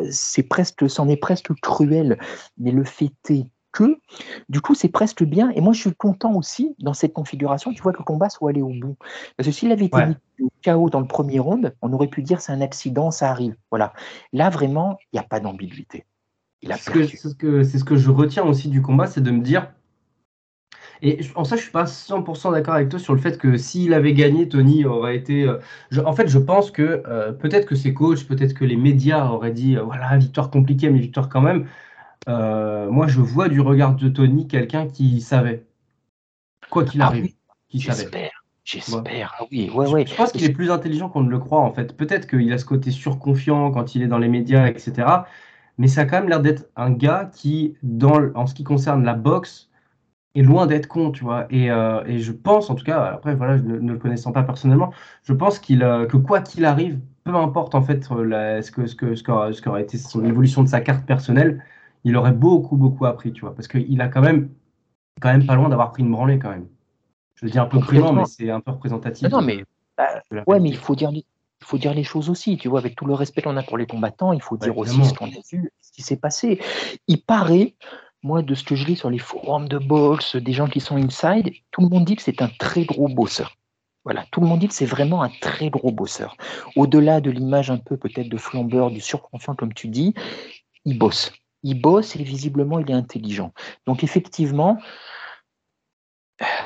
[0.10, 2.18] c'est presque, c'en est presque cruel,
[2.58, 3.46] mais le fait est
[3.76, 4.00] que,
[4.48, 5.52] du coup, c'est presque bien.
[5.52, 8.50] Et moi, je suis content aussi, dans cette configuration, tu vois, que le combat soit
[8.50, 8.96] allé au bout.
[9.36, 12.24] Parce que s'il avait été mis au chaos dans le premier round, on aurait pu
[12.24, 13.56] dire c'est un accident, ça arrive.
[13.70, 13.94] Voilà.
[14.32, 16.06] Là, vraiment, il n'y a pas d'ambiguïté.
[16.64, 16.78] C'est
[17.18, 19.68] ce, que, ce que je retiens aussi du combat, c'est de me dire,
[21.02, 23.94] et en ça, je suis pas 100% d'accord avec toi sur le fait que s'il
[23.94, 25.44] avait gagné, Tony aurait été.
[25.44, 25.60] Euh,
[26.06, 29.52] en fait, je pense que euh, peut-être que ses coachs, peut-être que les médias auraient
[29.52, 31.68] dit euh, voilà, victoire compliquée, mais victoire quand même.
[32.28, 35.66] Moi, je vois du regard de Tony quelqu'un qui savait.
[36.70, 37.34] Quoi qu'il ah arrive,
[37.70, 38.32] qui savait.
[38.66, 39.36] J'espère.
[39.40, 40.06] Ah oui, ouais, ouais.
[40.08, 41.96] Je pense qu'il est plus intelligent qu'on ne le croit, en fait.
[41.96, 45.08] Peut-être qu'il a ce côté surconfiant quand il est dans les médias, etc.
[45.78, 49.04] Mais ça a quand même l'air d'être un gars qui, dans, en ce qui concerne
[49.04, 49.70] la boxe,
[50.36, 51.48] est loin d'être con, tu vois.
[51.52, 54.44] Et, euh, et, je pense, en tout cas, après, voilà, ne, ne le connaissant pas
[54.44, 54.92] personnellement,
[55.24, 58.72] je pense qu'il, euh, que quoi qu'il arrive, peu importe en fait euh, la, ce,
[58.72, 61.64] que, ce, que, ce, qu'aurait, ce qu'aurait été son évolution de sa carte personnelle,
[62.06, 63.54] il aurait beaucoup, beaucoup appris, tu vois.
[63.54, 64.50] Parce qu'il a quand même,
[65.20, 66.68] quand même pas loin d'avoir pris une branlée, quand même.
[67.36, 69.30] Je dis un peu prudent, mais c'est un peu représentatif.
[69.30, 69.66] Non, mais,
[69.98, 71.12] bah, ouais, mais il faut dire.
[71.62, 73.78] Il faut dire les choses aussi, tu vois, avec tout le respect qu'on a pour
[73.78, 76.60] les combattants, il faut dire aussi ce qu'on a vu, ce qui s'est passé.
[77.08, 77.74] Il paraît
[78.26, 80.98] moi, de ce que je lis sur les forums de boxe, des gens qui sont
[80.98, 83.56] inside, tout le monde dit que c'est un très gros bosseur.
[84.04, 86.36] Voilà, tout le monde dit que c'est vraiment un très gros bosseur.
[86.76, 90.14] Au-delà de l'image un peu peut-être de flambeur, du surconfiant, comme tu dis,
[90.86, 91.34] il bosse.
[91.66, 93.54] Il bosse et visiblement il est intelligent.
[93.86, 94.78] Donc effectivement,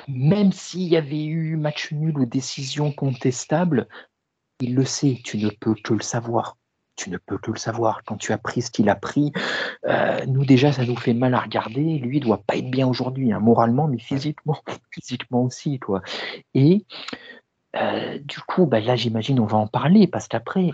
[0.07, 3.87] même s'il y avait eu match nul ou décision contestable,
[4.59, 6.59] il le sait, tu ne peux que le savoir
[6.99, 8.03] tu ne peux que le savoir.
[8.03, 9.31] Quand tu as pris ce qu'il a pris,
[9.87, 11.97] euh, nous déjà, ça nous fait mal à regarder.
[11.97, 14.57] Lui, il doit pas être bien aujourd'hui, hein, moralement, mais physiquement,
[14.91, 16.01] physiquement aussi, toi.
[16.53, 16.85] Et
[17.77, 20.73] euh, du coup, bah, là, j'imagine, on va en parler parce qu'après,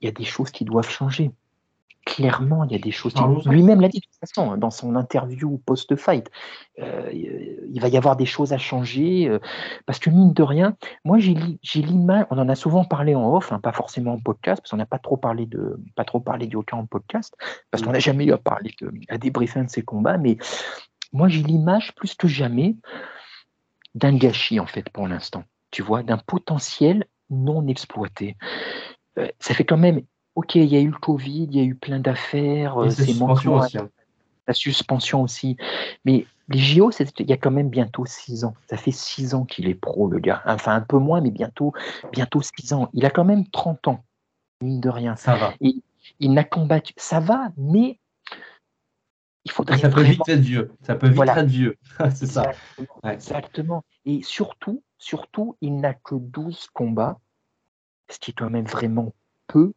[0.00, 1.30] il y a des choses qui doivent changer
[2.06, 3.12] clairement, il y a des choses.
[3.46, 6.30] Lui-même l'a dit de toute façon hein, dans son interview post-fight.
[6.78, 9.40] Euh, il va y avoir des choses à changer euh,
[9.86, 11.34] parce que mine de rien, moi j'ai
[11.74, 12.24] l'image.
[12.30, 14.86] On en a souvent parlé en off, hein, pas forcément en podcast parce qu'on n'a
[14.86, 17.36] pas trop parlé de pas trop parlé du en podcast
[17.70, 20.16] parce qu'on n'a jamais eu à parler de, à débriefer de ses combats.
[20.16, 20.38] Mais
[21.12, 22.76] moi j'ai l'image plus que jamais
[23.96, 25.42] d'un gâchis en fait pour l'instant.
[25.72, 28.36] Tu vois, d'un potentiel non exploité.
[29.18, 30.02] Euh, ça fait quand même
[30.36, 33.20] ok, il y a eu le Covid, il y a eu plein d'affaires, euh, c'est
[33.20, 33.78] aussi.
[33.78, 33.88] Hein.
[34.46, 35.56] La suspension aussi.
[36.04, 38.54] Mais les JO, il y a quand même bientôt six ans.
[38.70, 40.42] Ça fait six ans qu'il est pro, le gars.
[40.46, 41.72] Enfin, un peu moins, mais bientôt,
[42.12, 42.88] bientôt six ans.
[42.92, 44.04] Il a quand même 30 ans,
[44.62, 45.16] mine de rien.
[45.16, 45.54] Ça va.
[45.60, 45.74] Et
[46.20, 46.92] il n'a combattu.
[46.96, 47.98] Ça va, mais
[49.44, 49.78] il faudrait.
[49.78, 50.70] Ça peut vite être vieux.
[50.82, 51.76] Ça peut vite être vieux.
[52.14, 52.52] c'est ça.
[53.02, 53.84] Exactement.
[54.04, 57.18] Et surtout, surtout, il n'a que 12 combats,
[58.08, 59.12] ce qui est quand même vraiment
[59.46, 59.72] peu,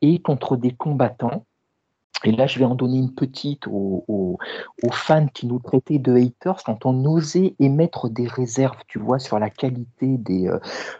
[0.00, 1.44] et contre des combattants.
[2.24, 4.38] Et là, je vais en donner une petite aux,
[4.90, 9.38] fans qui nous traitaient de haters quand on osait émettre des réserves, tu vois, sur
[9.38, 10.48] la qualité des.
[10.48, 10.58] Euh,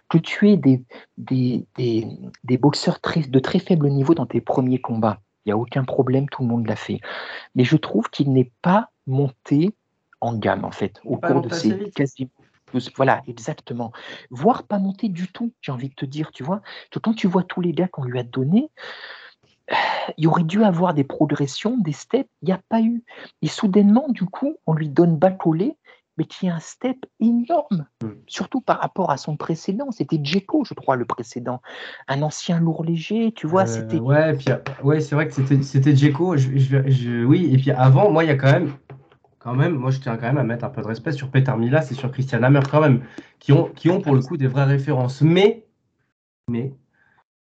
[0.08, 0.84] que tu es des,
[1.16, 5.20] des, des, boxeurs très, de très faible niveau dans tes premiers combats.
[5.44, 7.00] Il n'y a aucun problème, tout le monde l'a fait.
[7.56, 9.74] Mais je trouve qu'il n'est pas monté
[10.20, 12.30] en gamme, en fait, au cours de ces quasiment
[12.96, 13.92] voilà, exactement.
[14.30, 16.60] Voire pas monter du tout, j'ai envie de te dire, tu vois.
[17.02, 18.70] Quand tu vois tous les gars qu'on lui a donnés,
[20.16, 23.02] il aurait dû avoir des progressions, des steps, il n'y a pas eu.
[23.42, 25.76] Et soudainement, du coup, on lui donne bas collé,
[26.16, 28.08] mais qui a un step énorme, hmm.
[28.26, 29.90] surtout par rapport à son précédent.
[29.92, 31.62] C'était Djeko, je crois, le précédent.
[32.08, 34.00] Un ancien lourd léger, tu vois, euh, c'était...
[34.00, 34.48] Ouais, puis,
[34.82, 36.34] ouais c'est vrai que c'était, c'était Djeko.
[36.34, 38.72] oui, et puis avant, moi, il y a quand même
[39.38, 41.54] quand même, moi je tiens quand même à mettre un peu de respect sur Peter
[41.56, 43.02] Milas et sur Christian Hammer quand même,
[43.38, 45.22] qui ont, qui ont pour le coup des vraies références.
[45.22, 45.66] Mais,
[46.48, 46.74] mais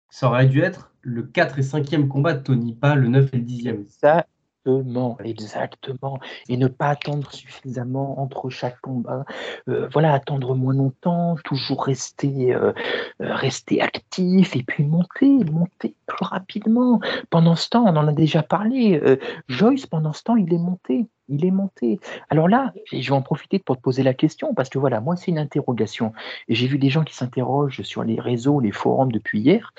[0.10, 3.38] ça aurait dû être le 4 et 5e combat de Tony, pas le 9 et
[3.38, 3.88] le 10e.
[3.88, 4.28] Ça,
[4.68, 6.20] Exactement, exactement.
[6.50, 9.24] Et ne pas attendre suffisamment entre chaque combat.
[9.70, 12.74] Euh, voilà, attendre moins longtemps, toujours rester, euh,
[13.22, 17.00] euh, rester actif et puis monter, monter plus rapidement.
[17.30, 19.02] Pendant ce temps, on en a déjà parlé.
[19.48, 21.08] Joyce, pendant ce temps, il est monté.
[21.30, 22.00] Il est monté.
[22.30, 25.16] Alors là, je vais en profiter pour te poser la question, parce que voilà, moi,
[25.16, 26.14] c'est une interrogation.
[26.48, 29.74] Et j'ai vu des gens qui s'interrogent sur les réseaux, les forums depuis hier.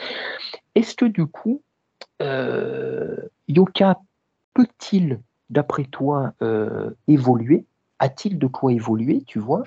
[0.75, 1.63] Est-ce que du coup,
[3.49, 3.99] Yoka
[4.55, 7.65] peut-il, d'après toi, euh, évoluer?
[7.99, 9.65] A-t-il de quoi évoluer, tu vois?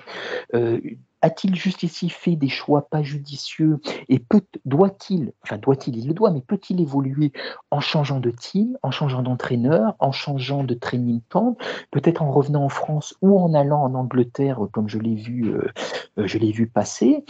[0.54, 0.80] Euh,
[1.20, 4.24] A-t-il jusqu'ici fait des choix pas judicieux Et
[4.64, 7.32] doit-il, enfin doit-il, il le doit, mais peut-il évoluer
[7.70, 11.56] en changeant de team, en changeant d'entraîneur, en changeant de training camp,
[11.90, 15.70] peut-être en revenant en France ou en allant en Angleterre, comme je l'ai vu, euh,
[16.16, 17.24] je l'ai vu passer,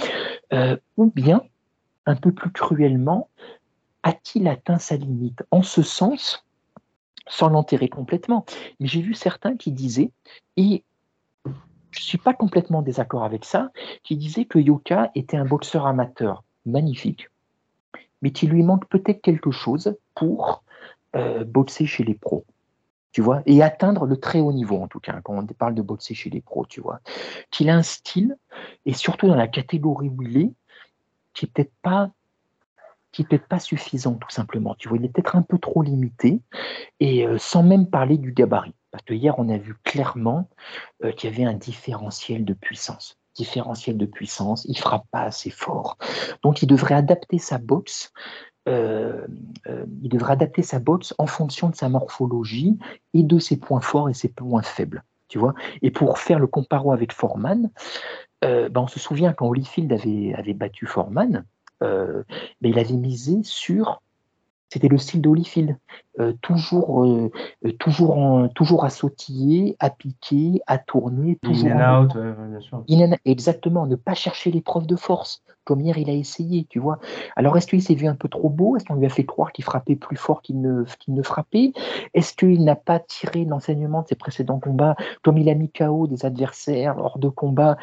[0.97, 1.43] ou bien,
[2.07, 3.29] un peu plus cruellement,
[4.05, 5.43] a-t-il atteint sa limite?
[5.51, 6.47] En ce sens,
[7.29, 8.45] sans l'enterrer complètement.
[8.81, 10.11] Mais j'ai vu certains qui disaient,
[10.57, 10.85] et
[11.45, 13.71] je ne suis pas complètement désaccord avec ça,
[14.03, 17.29] qui disaient que Yoka était un boxeur amateur magnifique,
[18.23, 20.65] mais qu'il lui manque peut-être quelque chose pour
[21.17, 22.45] euh, boxer chez les pros.
[23.13, 25.83] Tu vois, et atteindre le très haut niveau, en tout cas, quand on parle de
[25.83, 27.01] boxer chez les pros, tu vois.
[27.51, 28.39] Qu'il a un style,
[28.87, 30.53] et surtout dans la catégorie où il est,
[31.35, 32.11] qui n'est peut-être pas
[33.13, 34.75] qui peut-être pas suffisant, tout simplement.
[34.77, 36.41] Tu vois, il est peut-être un peu trop limité,
[36.99, 38.75] et euh, sans même parler du gabarit.
[38.91, 40.49] Parce que hier, on a vu clairement
[41.05, 43.19] euh, qu'il y avait un différentiel de puissance.
[43.35, 45.97] Différentiel de puissance, il frappe pas assez fort.
[46.43, 48.13] Donc, il devrait adapter sa boxe.
[48.69, 49.27] Euh,
[50.03, 50.79] il adapter sa
[51.19, 52.79] en fonction de sa morphologie
[53.13, 55.03] et de ses points forts et ses points faibles.
[55.29, 55.55] Tu vois?
[55.81, 57.71] Et pour faire le comparo avec Foreman,
[58.43, 61.45] ben on se souvient quand Holyfield avait, avait battu Foreman,
[61.83, 62.23] euh,
[62.61, 64.01] mais il avait misé sur
[64.73, 65.77] c'était le style d'Holyfield.
[66.19, 67.31] Euh, toujours, euh,
[67.79, 71.37] toujours, en, toujours à sautiller, à piquer, à tourner.
[71.43, 72.83] Toujours in and out, bien sûr.
[73.27, 77.01] exactement, ne pas chercher l'épreuve de force, comme hier il a essayé, tu vois.
[77.37, 78.75] Alors est-ce qu'il s'est vu un peu trop beau?
[78.77, 81.75] Est-ce qu'on lui a fait croire qu'il frappait plus fort qu'il ne, qu'il ne frappait?
[82.15, 84.97] Est-ce qu'il n'a pas tiré l'enseignement de ses précédents combats?
[85.21, 87.77] Comme il a mis KO des adversaires hors de combat,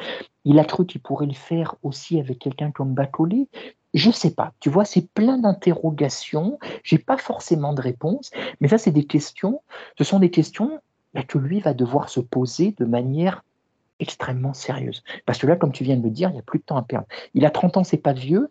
[0.44, 3.48] il a cru qu'il pourrait le faire aussi avec quelqu'un comme Bacolé
[3.94, 4.54] je sais pas.
[4.60, 6.60] Tu vois, c'est plein d'interrogations.
[6.84, 9.62] J'ai pas forcément de réponse, mais ça, c'est des questions.
[9.98, 10.80] Ce sont des questions
[11.14, 13.44] bah, que lui va devoir se poser de manière
[14.00, 15.04] extrêmement sérieuse.
[15.26, 16.78] Parce que là, comme tu viens de le dire, il n'y a plus de temps
[16.78, 17.08] à perdre.
[17.34, 18.50] Il a 30 ans, c'est pas vieux,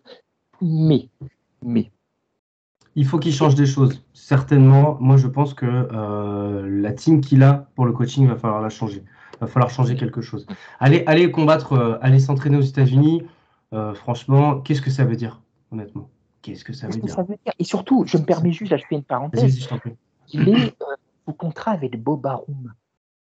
[0.61, 1.09] mais,
[1.63, 1.91] mais.
[2.95, 4.03] Il faut qu'il change des choses.
[4.13, 8.61] Certainement, moi, je pense que euh, la team qu'il a pour le coaching, va falloir
[8.61, 9.03] la changer.
[9.39, 10.45] Va falloir changer quelque chose.
[10.79, 13.23] Allez, allez combattre, euh, aller s'entraîner aux États-Unis.
[13.73, 16.09] Euh, franchement, qu'est-ce que ça veut dire, honnêtement?
[16.41, 17.53] Qu'est-ce que ça, veut, dire?
[17.59, 19.67] Et surtout, je me permets juste, je fais une parenthèse.
[20.31, 20.95] Il est euh,
[21.27, 22.73] au contrat avec Bob Arum.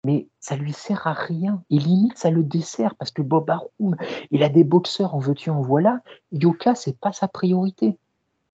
[0.04, 1.64] Mais ça lui sert à rien.
[1.70, 3.96] Et limite, ça le dessert parce que Bob Arum,
[4.32, 6.00] il a des boxeurs en veux-tu, en voilà.
[6.32, 7.98] Yoka, c'est pas sa priorité.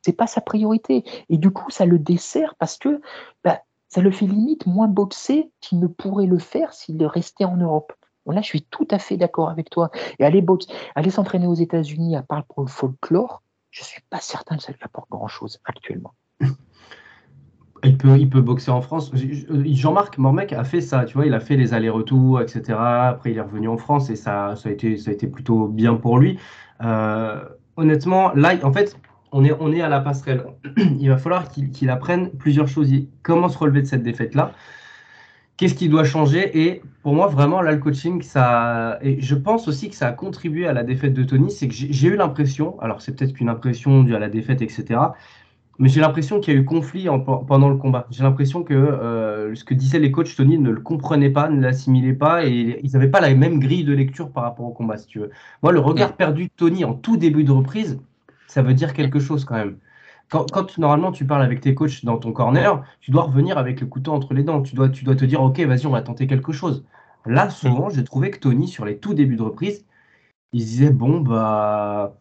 [0.01, 1.03] C'est pas sa priorité.
[1.29, 3.01] Et du coup, ça le dessert parce que
[3.43, 7.57] bah, ça le fait limite moins boxer qu'il ne pourrait le faire s'il restait en
[7.57, 7.93] Europe.
[8.33, 9.91] Là, je suis tout à fait d'accord avec toi.
[10.19, 10.45] Et aller,
[10.95, 14.63] aller s'entraîner aux États-Unis, à part pour le folklore, je ne suis pas certain que
[14.63, 16.13] ça lui apporte grand-chose actuellement.
[17.83, 19.11] Il peut, il peut boxer en France.
[19.13, 22.75] Jean-Marc Mormec a fait ça, tu vois, il a fait les allers-retours, etc.
[22.77, 25.67] Après, il est revenu en France et ça, ça, a, été, ça a été plutôt
[25.67, 26.39] bien pour lui.
[26.83, 28.99] Euh, honnêtement, là, en fait,
[29.31, 30.45] on est, on est à la passerelle.
[30.77, 32.91] Il va falloir qu'il apprenne plusieurs choses.
[33.21, 34.53] Comment se relever de cette défaite-là
[35.57, 38.99] Qu'est-ce qui doit changer Et pour moi, vraiment, là, le coaching, ça.
[39.01, 41.49] Et je pense aussi que ça a contribué à la défaite de Tony.
[41.49, 44.99] C'est que j'ai eu l'impression, alors c'est peut-être qu'une impression due à la défaite, etc.
[45.79, 47.07] Mais j'ai l'impression qu'il y a eu conflit
[47.47, 48.07] pendant le combat.
[48.11, 51.61] J'ai l'impression que euh, ce que disaient les coachs, Tony ne le comprenaient pas, ne
[51.61, 54.97] l'assimilaient pas et ils n'avaient pas la même grille de lecture par rapport au combat,
[54.97, 55.31] si tu veux.
[55.63, 57.99] Moi, le regard perdu de Tony en tout début de reprise,
[58.47, 59.77] ça veut dire quelque chose quand même
[60.29, 63.87] quand, normalement tu parles avec tes coachs dans ton corner, tu dois revenir avec le
[63.87, 64.61] couteau entre les dents.
[64.61, 66.85] Tu dois, tu dois te dire, ok, vas-y, on va tenter quelque chose.
[67.25, 69.85] Là, souvent, j'ai trouvé que Tony, sur les tout débuts de reprise,
[70.53, 72.17] il disait, bon, bah,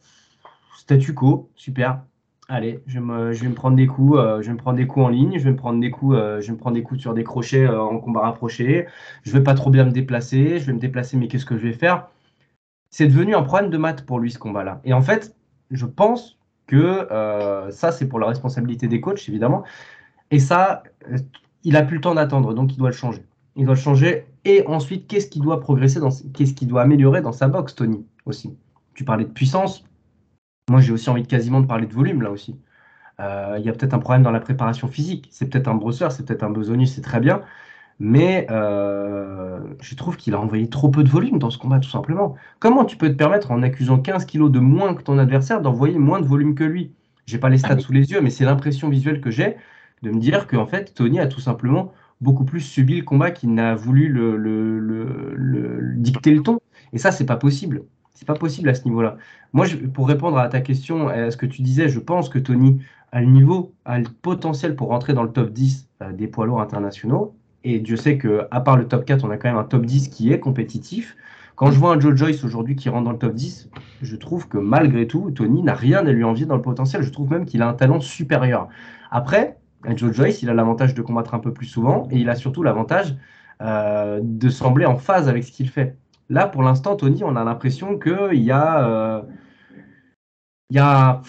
[0.77, 2.03] statu quo, super.
[2.49, 5.09] Allez, je, vais me prendre des coups, euh, je vais me prendre des coups en
[5.09, 7.13] ligne, je vais me prendre des coups, euh, je vais me prendre des coups sur
[7.13, 8.87] des crochets euh, en combat rapproché.
[9.25, 11.67] Je vais pas trop bien me déplacer, je vais me déplacer, mais qu'est-ce que je
[11.67, 12.09] vais faire?
[12.91, 14.81] C'est devenu un problème de maths pour lui ce combat-là.
[14.85, 15.37] Et en fait,
[15.73, 16.77] je pense que
[17.11, 19.65] euh, ça, c'est pour la responsabilité des coachs, évidemment.
[20.31, 21.19] Et ça, euh,
[21.65, 23.25] il a plus le temps d'attendre, donc il doit le changer.
[23.57, 24.27] Il doit le changer.
[24.45, 28.07] Et ensuite, qu'est-ce qui doit progresser, dans, qu'est-ce qui doit améliorer dans sa boxe, Tony,
[28.27, 28.57] aussi?
[28.95, 29.85] Tu parlais de puissance.
[30.71, 32.59] Moi, j'ai aussi envie de quasiment de parler de volume, là aussi.
[33.21, 35.29] Euh, il y a peut-être un problème dans la préparation physique.
[35.31, 37.43] C'est peut-être un brosseur, c'est peut-être un besogneux, c'est très bien.
[37.99, 41.89] Mais euh, je trouve qu'il a envoyé trop peu de volume dans ce combat, tout
[41.89, 42.35] simplement.
[42.59, 45.99] Comment tu peux te permettre, en accusant 15 kilos de moins que ton adversaire, d'envoyer
[45.99, 46.93] moins de volume que lui?
[47.27, 49.57] J'ai pas les stats sous les yeux, mais c'est l'impression visuelle que j'ai
[50.03, 53.53] de me dire qu'en fait, Tony a tout simplement beaucoup plus subi le combat qu'il
[53.55, 56.61] n'a voulu le, le, dicter le ton.
[56.93, 57.85] Et ça, c'est pas possible.
[58.15, 59.19] C'est pas possible à ce niveau-là.
[59.53, 62.81] Moi, pour répondre à ta question, à ce que tu disais, je pense que Tony
[63.13, 66.47] a le niveau, a le potentiel pour rentrer dans le top 10 euh, des poids
[66.47, 67.37] lourds internationaux.
[67.69, 70.07] Et Dieu sait qu'à part le top 4, on a quand même un top 10
[70.07, 71.17] qui est compétitif.
[71.57, 73.71] Quand je vois un Joe Joyce aujourd'hui qui rentre dans le top 10,
[74.03, 77.03] je trouve que malgré tout, Tony n'a rien à lui envier dans le potentiel.
[77.03, 78.69] Je trouve même qu'il a un talent supérieur.
[79.11, 79.59] Après,
[79.97, 82.63] Joe Joyce, il a l'avantage de combattre un peu plus souvent et il a surtout
[82.63, 83.17] l'avantage
[83.63, 85.97] euh, de sembler en phase avec ce qu'il fait.
[86.31, 88.89] Là, pour l'instant, Tony, on a l'impression qu'il y a.
[88.89, 89.23] Euh,
[90.71, 91.21] il y a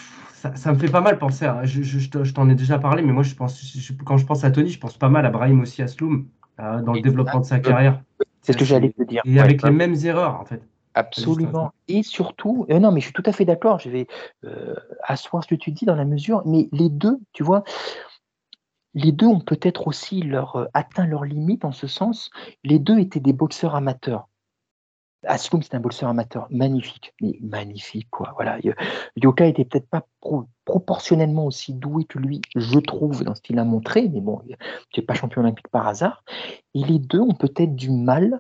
[0.56, 1.46] ça, me fait pas mal penser.
[1.46, 4.70] À, je, t'en ai déjà parlé, mais moi, je pense, quand je pense à Tony,
[4.70, 6.28] je pense pas mal à Brahim aussi Asloum
[6.60, 8.02] euh, dans le développement de sa carrière.
[8.42, 9.22] C'est ce que j'allais te dire.
[9.26, 10.62] Et avec les mêmes erreurs, en fait.
[10.94, 11.72] Absolument.
[11.88, 13.80] Et surtout, euh, non, mais je suis tout à fait d'accord.
[13.80, 14.08] Je vais
[14.46, 17.64] euh, asseoir ce que tu dis dans la mesure, mais les deux, tu vois,
[18.96, 22.32] les deux ont peut-être aussi leur, atteint leurs limites en ce sens.
[22.64, 24.28] Les deux étaient des boxeurs amateurs.
[25.28, 26.48] Asloum, c'est un boxeur amateur.
[26.50, 28.34] Magnifique, mais magnifique quoi.
[28.36, 28.58] Voilà,
[29.16, 30.08] Yoka était peut-être pas
[30.66, 34.56] proportionnellement aussi doué que lui, je trouve, dans ce qu'il a montré, mais bon, il
[34.98, 36.24] n'est pas champion olympique par hasard.
[36.74, 38.40] Et les deux ont peut-être du mal.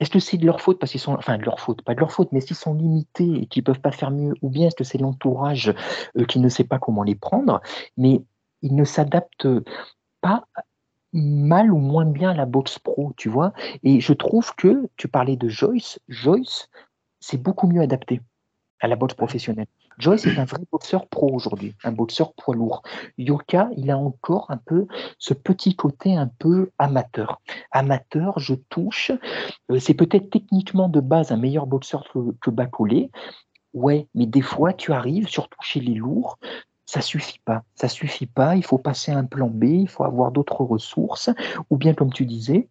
[0.00, 0.78] Est-ce que c'est de leur faute?
[0.78, 3.42] Parce qu'ils sont, enfin de leur faute, pas de leur faute, mais s'ils sont limités
[3.42, 5.72] et qu'ils peuvent pas faire mieux, ou bien est-ce que c'est l'entourage
[6.18, 7.60] euh, qui ne sait pas comment les prendre,
[7.96, 8.22] mais
[8.62, 9.48] ils ne s'adaptent
[10.20, 10.46] pas
[11.12, 13.52] mal ou moins bien la boxe pro, tu vois?
[13.82, 16.68] Et je trouve que, tu parlais de Joyce, Joyce,
[17.20, 18.20] c'est beaucoup mieux adapté
[18.80, 19.68] à la boxe professionnelle.
[19.98, 22.82] Joyce est un vrai boxeur pro aujourd'hui, un boxeur poids lourd.
[23.18, 24.86] Yoka, il a encore un peu
[25.18, 27.40] ce petit côté un peu amateur.
[27.70, 29.12] Amateur, je touche.
[29.70, 33.10] Euh, c'est peut-être techniquement de base un meilleur boxeur que, que Bacolé.
[33.74, 36.38] Ouais, mais des fois, tu arrives, surtout chez les lourds,
[36.92, 37.62] ça suffit pas.
[37.74, 38.54] Ça suffit pas.
[38.54, 39.64] Il faut passer à un plan B.
[39.64, 41.30] Il faut avoir d'autres ressources.
[41.70, 42.68] Ou bien, comme tu disais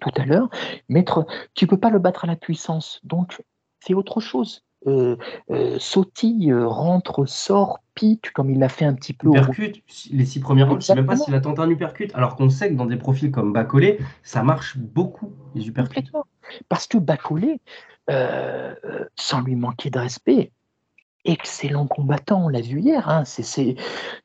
[0.00, 0.48] tout à l'heure,
[0.88, 1.26] mettre.
[1.54, 3.00] Tu peux pas le battre à la puissance.
[3.04, 3.40] Donc,
[3.78, 4.64] fais autre chose.
[4.88, 5.16] Euh,
[5.50, 9.30] euh, sautille, euh, rentre, sort, pique, comme il l'a fait un petit peu.
[9.30, 12.10] Percute, les six premières rounds, je ne sais même pas s'il a tenté un uppercut,
[12.14, 16.10] alors qu'on sait que dans des profils comme Bacolé, ça marche beaucoup, les uppercuts.
[16.68, 17.60] Parce que Bacolé,
[19.14, 20.50] sans lui manquer de respect,
[21.24, 23.76] excellent combattant, on l'a vu hier, hein, c'est,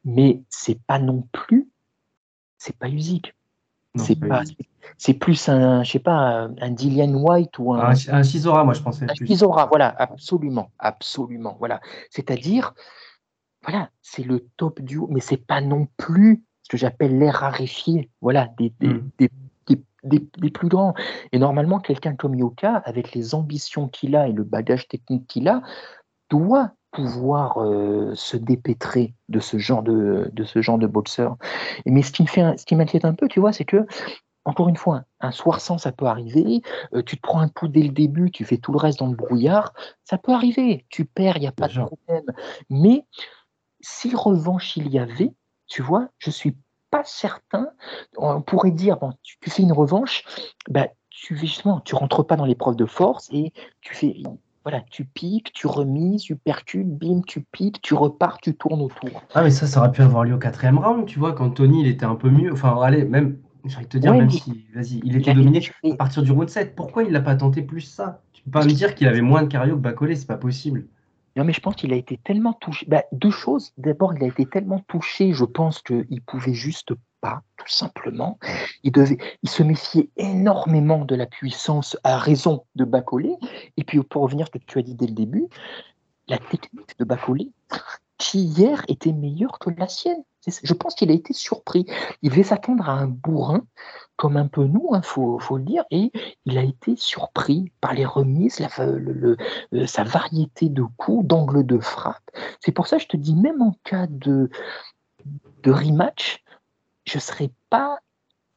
[0.06, 1.70] mais c'est pas non plus,
[2.58, 3.34] c'est pas Usyk.
[3.96, 4.44] C'est pas,
[4.98, 7.94] c'est plus un, je sais pas, un Dillian White ou un.
[8.10, 9.06] Un, Chisora, moi je pensais.
[9.10, 11.82] Un Chisora, voilà, absolument, absolument, voilà.
[12.12, 12.76] C'est-à-dire,
[13.64, 18.12] voilà, c'est le top duo, mais c'est pas non plus ce que j'appelle l'air raréfié,
[18.22, 19.10] voilà, des, des, hmm.
[19.18, 19.30] des,
[20.04, 20.94] des, des, plus grands.
[21.32, 25.48] Et normalement, quelqu'un comme Yoka, avec les ambitions qu'il a et le bagage technique qu'il
[25.48, 25.62] a,
[26.30, 31.38] doit pouvoir euh, se dépêtrer de ce genre de, de ce genre de boxeur.
[31.86, 33.86] Mais ce qui me fait, ce qui m'inquiète un peu, tu vois, c'est que
[34.47, 36.62] encore une fois, un soir sans, ça peut arriver.
[36.93, 39.08] Euh, tu te prends un coup dès le début, tu fais tout le reste dans
[39.08, 39.73] le brouillard.
[40.06, 40.86] Ça peut arriver.
[40.89, 42.23] Tu perds, il n'y a pas de problème.
[42.69, 43.06] Mais
[43.82, 45.34] si revanche il y avait,
[45.67, 46.56] tu vois, je suis
[46.89, 47.67] pas certain.
[48.15, 50.23] On pourrait dire, bon, tu, fais une revanche,
[50.69, 54.15] bah, tu justement, tu rentres pas dans l'épreuve de force et tu fais
[54.69, 59.23] voilà, tu piques, tu remises, tu percutes, bim, tu piques, tu repars, tu tournes autour.
[59.34, 61.84] Ah, mais ça, ça aurait pu avoir lieu au quatrième round, tu vois, quand Tony,
[61.84, 62.51] il était un peu mieux.
[62.51, 65.95] Enfin, allez, même, j'ai envie de te dire, même si, vas-y, il était dominé à
[65.95, 66.75] partir du round 7.
[66.75, 68.21] Pourquoi il l'a pas tenté plus ça?
[68.34, 70.88] Tu peux pas me dire qu'il avait moins de cardio que Bacolé, c'est pas possible.
[71.38, 72.86] Non, mais je pense qu'il a été tellement touché.
[72.89, 73.71] Bah, deux choses.
[73.77, 78.39] D'abord, il a été tellement touché, je pense qu'il pouvait juste pas, tout simplement.
[78.84, 78.93] Il,
[79.47, 83.36] se méfiait énormément de la puissance à raison de Bacolé.
[83.77, 85.47] Et puis, pour revenir à ce que tu as dit dès le début,
[86.27, 87.51] la technique de Bacolé,
[88.17, 90.23] qui hier était meilleure que la sienne.
[90.63, 91.86] Je pense qu'il a été surpris.
[92.21, 93.65] Il devait s'attendre à un bourrin,
[94.15, 96.12] comme un peu nous, il hein, faut, le dire, et
[96.45, 99.36] il a été surpris par les remises, euh,
[99.86, 102.23] sa variété de coups, d'angles de frappe.
[102.62, 104.49] C'est pour ça que je te dis, même en cas de,
[105.63, 106.43] de rematch,
[107.08, 108.00] je ne serais pas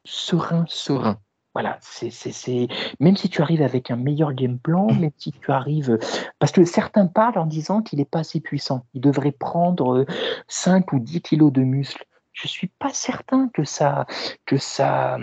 [0.03, 1.17] serein, serein.
[1.53, 2.67] Voilà, c'est,
[3.01, 5.97] même si tu arrives avec un meilleur game plan, même si tu arrives.
[6.39, 8.85] Parce que certains parlent en disant qu'il n'est pas assez puissant.
[8.93, 10.05] Il devrait prendre
[10.47, 12.05] 5 euh, ou 10 kilos de muscles.
[12.33, 14.05] Je suis pas certain que ça,
[14.45, 15.17] que ça,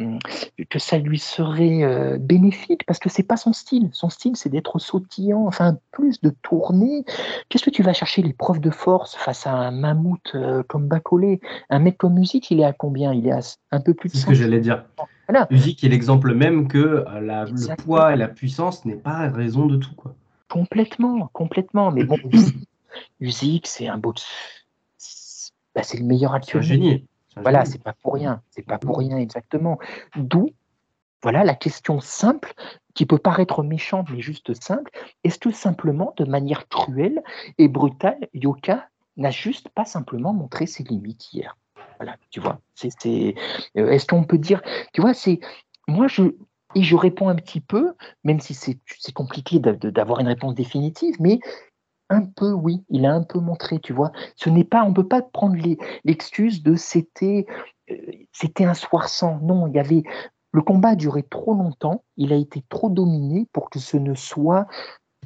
[0.68, 3.88] que ça lui serait euh, bénéfique parce que c'est pas son style.
[3.92, 7.04] Son style, c'est d'être sautillant, enfin plus de tourner.
[7.48, 10.86] Qu'est-ce que tu vas chercher les preuves de force face à un mammouth euh, comme
[10.86, 11.40] Bacolé?
[11.70, 13.12] Un mec comme musique, il est à combien?
[13.12, 14.14] Il est à un peu plus de.
[14.14, 14.84] C'est ce que j'allais dire.
[15.28, 15.46] Voilà.
[15.50, 19.66] Musique est l'exemple même que euh, la, le poids et la puissance n'est pas raison
[19.66, 20.14] de tout, quoi.
[20.48, 21.90] Complètement, complètement.
[21.92, 22.18] Mais bon,
[23.20, 24.12] musique, c'est un beau
[25.78, 26.64] bah, c'est le meilleur actuel.
[26.64, 27.04] C'est un génie.
[27.36, 28.42] Voilà, c'est pas pour rien.
[28.50, 29.78] C'est pas pour rien exactement.
[30.16, 30.50] D'où,
[31.22, 32.52] voilà, la question simple
[32.94, 34.90] qui peut paraître méchante mais juste simple.
[35.22, 37.22] Est-ce que simplement, de manière cruelle
[37.58, 41.56] et brutale, Yoka n'a juste pas simplement montré ses limites hier?
[41.98, 42.58] Voilà, tu vois.
[42.74, 43.36] C'est,
[43.76, 44.60] euh, est-ce qu'on peut dire,
[44.92, 45.38] tu vois, c'est
[45.86, 46.34] moi je
[46.74, 51.14] et je réponds un petit peu, même si c'est, c'est compliqué d'avoir une réponse définitive,
[51.18, 51.38] mais
[52.10, 54.12] un peu, oui, il a un peu montré, tu vois.
[54.36, 55.56] Ce n'est pas, on peut pas prendre
[56.04, 57.46] l'excuse de c'était,
[57.90, 57.94] euh,
[58.32, 59.38] c'était un soir sans.
[59.40, 60.02] Non, il y avait,
[60.52, 64.14] le combat a duré trop longtemps, il a été trop dominé pour que ce ne
[64.14, 64.66] soit,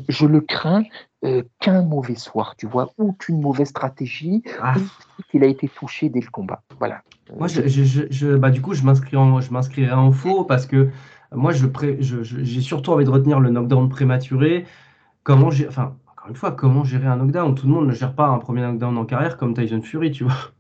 [0.09, 0.85] je le crains,
[1.25, 4.75] euh, qu'un mauvais soir, tu vois, ou qu'une mauvaise stratégie, ah.
[4.77, 6.63] ou qu'il a été touché dès le combat.
[6.79, 7.03] Voilà.
[7.39, 10.91] Moi, je, je, bah, du coup, je m'inscris en, je m'inscrirai en faux parce que
[11.35, 11.67] moi, je,
[12.01, 14.67] j'ai surtout envie de retenir le knockdown prématuré.
[15.23, 15.97] Comment j'ai, enfin,
[16.29, 17.55] une fois, comment gérer un knockdown?
[17.55, 20.25] Tout le monde ne gère pas un premier knockdown en carrière comme Tyson Fury, tu
[20.25, 20.53] vois.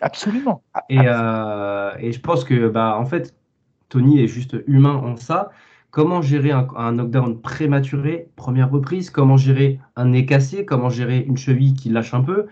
[0.00, 0.62] Absolument.
[0.88, 3.34] Et, euh, et je pense que, bah, en fait,
[3.90, 5.50] Tony est juste humain en ça.
[5.90, 9.10] Comment gérer un, knockdown prématuré, première reprise.
[9.10, 10.64] Comment gérer un nez cassé?
[10.64, 12.46] Comment gérer une cheville qui lâche un peu?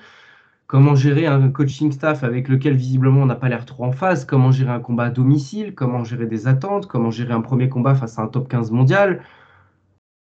[0.67, 4.25] Comment gérer un coaching staff avec lequel visiblement on n'a pas l'air trop en phase?
[4.25, 5.75] Comment gérer un combat à domicile?
[5.75, 6.87] Comment gérer des attentes?
[6.87, 9.23] Comment gérer un premier combat face à un top 15 mondial?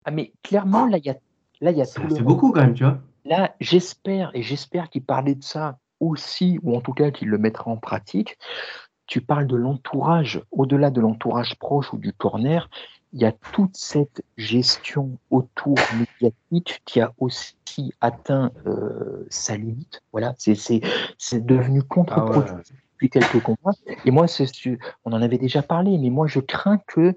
[0.05, 1.17] Ah mais clairement, là, il y a
[1.63, 2.99] Là, il y a C'est beaucoup quand même, tu vois.
[3.25, 7.39] Là, j'espère, et j'espère qu'il parlait de ça aussi, ou en tout cas qu'il le
[7.39, 8.37] mettra en pratique.
[9.07, 12.69] Tu parles de l'entourage, au-delà de l'entourage proche ou du corner,
[13.13, 20.03] il y a toute cette gestion autour médiatique qui a aussi atteint euh, sa limite.
[20.11, 23.77] Voilà, c'est devenu contre-productif ah depuis quelques combats.
[24.05, 24.27] Et moi,
[25.05, 27.15] on en avait déjà parlé, mais moi, je crains que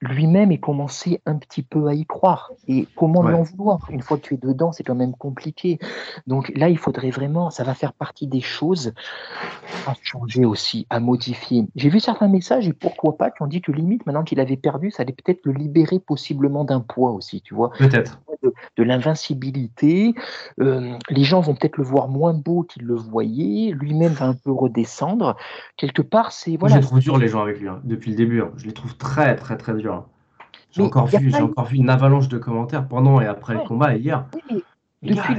[0.00, 2.52] lui-même ait commencé un petit peu à y croire.
[2.68, 3.86] Et comment l'en vouloir?
[3.90, 5.78] Une fois que tu es dedans, c'est quand même compliqué.
[6.26, 8.92] Donc là, il faudrait vraiment, ça va faire partie des choses
[9.86, 11.66] à changer aussi, à modifier.
[11.76, 14.56] J'ai vu certains messages, et pourquoi pas, qui ont dit que limite, maintenant qu'il avait
[14.56, 17.70] perdu, ça allait peut-être le libérer possiblement d'un poids aussi, tu vois.
[17.78, 18.20] Peut-être.
[18.76, 20.14] De, l'invincibilité.
[20.60, 23.72] Euh, les gens vont peut-être le voir moins beau qu'ils le voyaient.
[23.72, 25.36] Lui-même va un peu redescendre.
[25.76, 26.56] Quelque part, c'est...
[26.56, 26.76] Voilà.
[26.76, 28.42] Je les trouve durs, les gens, avec lui, hein, depuis le début.
[28.42, 28.50] Hein.
[28.56, 29.85] Je les trouve très, très, très durs.
[30.70, 33.96] J'ai encore, vu, j'ai encore vu une avalanche de commentaires pendant et après le combat
[33.96, 34.26] hier.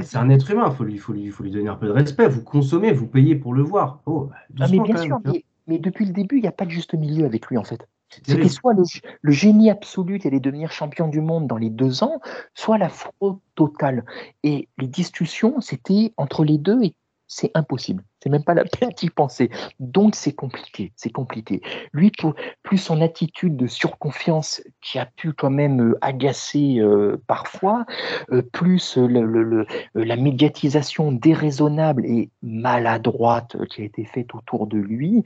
[0.02, 1.92] C'est un être humain, il faut lui, faut, lui, faut lui donner un peu de
[1.92, 2.28] respect.
[2.28, 4.00] Vous consommez, vous payez pour le voir.
[4.06, 5.18] Oh, bah, mais bien sûr,
[5.66, 7.86] mais, depuis le début, il n'y a pas de juste milieu avec lui en fait.
[8.08, 8.84] C'était soit le,
[9.20, 12.22] le, génie absolu qui allait devenir champion du monde dans les deux ans,
[12.54, 14.02] soit la fraude totale.
[14.42, 16.94] Et les discussions, c'était entre les deux et
[17.28, 18.02] c'est impossible.
[18.20, 19.50] C'est même pas la peine d'y penser.
[19.78, 21.62] Donc c'est compliqué, c'est compliqué.
[21.92, 27.22] Lui, pour, plus son attitude de surconfiance qui a pu quand même euh, agacer euh,
[27.26, 27.84] parfois,
[28.32, 35.22] euh, plus le, la médiatisation déraisonnable et maladroite qui a été faite autour de lui,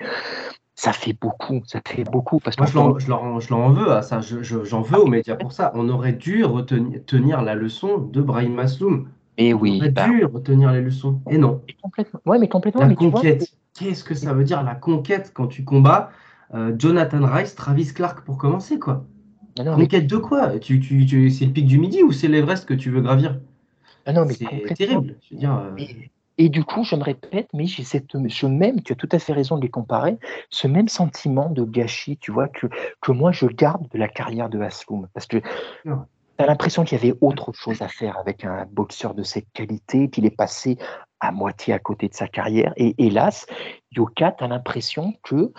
[0.75, 2.41] ça fait beaucoup, ça fait beaucoup.
[2.41, 2.67] Parce Moi,
[2.99, 5.71] je l'en veux à ça, j'en veux aux médias pour ça.
[5.75, 9.09] On aurait dû retenir la leçon de Brahim Masloum
[9.39, 9.81] et oui.
[9.83, 11.21] On bah dû retenir les leçons.
[11.31, 11.61] Et non.
[11.83, 12.21] complètement.
[12.27, 12.87] Ouais, mais complètement.
[12.87, 13.49] La conquête.
[13.79, 16.11] Qu'est-ce que ça veut dire la conquête quand tu combats
[16.55, 19.05] euh, Jonathan Rice, Travis Clark pour commencer quoi?
[19.59, 20.59] Ah Conquête de quoi?
[20.59, 23.41] Tu, tu, tu C'est le pic du midi ou c'est l'Everest que tu veux gravir?
[24.05, 25.17] Ah non, mais C'est terrible.
[25.23, 25.77] Je veux dire, euh,
[26.39, 29.19] et, du coup, je me répète, mais j'ai cette, ce même, tu as tout à
[29.19, 30.19] fait raison de les comparer,
[30.51, 32.67] ce même sentiment de gâchis, tu vois, que,
[33.01, 35.09] que moi je garde de la carrière de Asloum.
[35.15, 35.39] Parce que
[36.39, 40.11] as l'impression qu'il y avait autre chose à faire avec un boxeur de cette qualité,
[40.11, 40.79] qu'il est passé
[41.21, 42.73] à moitié à côté de sa carrière?
[42.77, 43.47] Et hélas,
[43.93, 45.53] Yoka, tu as l'impression que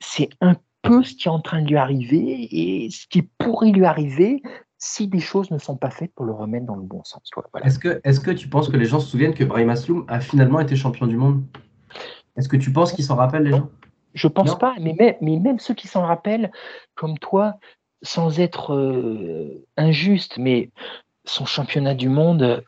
[0.00, 3.70] c'est un peu ce qui est en train de lui arriver et ce qui pourrait
[3.70, 4.42] lui arriver
[4.78, 7.30] si des choses ne sont pas faites pour le remettre dans le bon sens.
[7.62, 10.18] Est-ce que, est que tu penses que les gens se souviennent que Brahim Asloum a
[10.18, 11.44] finalement été champion du monde?
[12.36, 13.68] Est-ce que tu penses qu'ils s'en rappellent, les gens?
[14.14, 16.50] Je pense pas, mais même, mais même ceux qui s'en rappellent,
[16.96, 17.54] comme toi,
[18.02, 20.70] sans être euh, injuste, mais
[21.24, 22.64] son championnat du monde,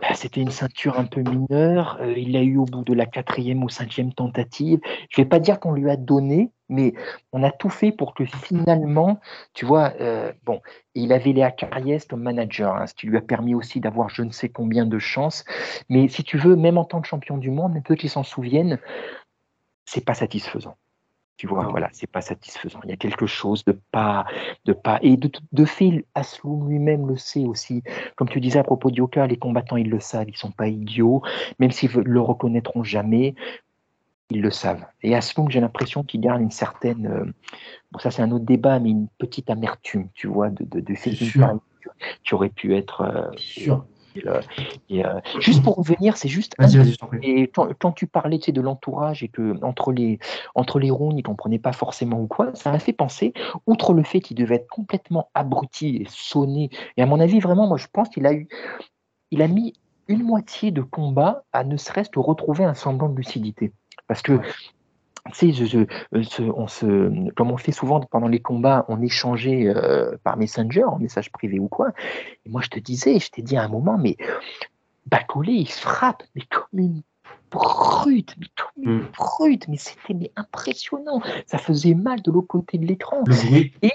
[0.00, 1.98] bah, c'était une ceinture un peu mineure.
[2.00, 4.80] Euh, il l'a eu au bout de la quatrième ou cinquième tentative.
[5.10, 6.94] Je ne vais pas dire qu'on lui a donné, mais
[7.32, 9.20] on a tout fait pour que finalement,
[9.54, 10.60] tu vois, euh, bon,
[10.94, 14.22] il avait Léa Carriès comme manager, hein, ce qui lui a permis aussi d'avoir je
[14.22, 15.44] ne sais combien de chances.
[15.88, 18.78] Mais si tu veux, même en tant que champion du monde, peu qui s'en souviennent,
[19.84, 20.76] c'est pas satisfaisant.
[21.38, 22.80] Tu vois, voilà, c'est pas satisfaisant.
[22.82, 24.26] Il y a quelque chose de pas,
[24.64, 27.84] de pas, et de, de fait, Asloum lui-même le sait aussi.
[28.16, 31.22] Comme tu disais à propos d'Yoka, les combattants ils le savent, ils sont pas idiots,
[31.60, 33.36] même s'ils le reconnaîtront jamais,
[34.30, 34.84] ils le savent.
[35.04, 37.32] Et Asloum, j'ai l'impression qu'il garde une certaine, euh,
[37.92, 40.94] bon ça c'est un autre débat, mais une petite amertume, tu vois, de, de, de
[40.96, 41.12] fait
[42.24, 43.02] qui aurait pu être.
[43.02, 43.86] Euh, sûr.
[44.26, 44.40] Euh,
[44.90, 46.54] euh, juste pour revenir, c'est juste.
[47.22, 50.18] et quand, tu parlais de l'entourage et que entre les,
[50.54, 53.32] entre les ronds, ils ne comprenaient pas forcément ou quoi, ça m'a fait penser,
[53.66, 57.66] outre le fait qu'il devait être complètement abruti et sonné, et à mon avis, vraiment,
[57.66, 58.48] moi je pense qu'il a eu.
[59.30, 59.74] Il a mis
[60.08, 63.72] une moitié de combat à ne serait-ce que retrouver un semblant de lucidité.
[64.06, 64.40] Parce que
[65.32, 70.36] je, euh, on se, comme on fait souvent pendant les combats, on échangeait euh, par
[70.36, 71.92] Messenger, en message privé ou quoi.
[72.44, 74.16] Et moi, je te disais, je t'ai dit à un moment, mais
[75.06, 77.02] Bacolé, il frappe, mais comme une
[77.50, 79.08] brute, mais comme une hmm.
[79.16, 81.22] brute, mais c'était impressionnant.
[81.46, 83.24] Ça faisait mal de l'autre côté de l'écran.
[83.82, 83.92] Et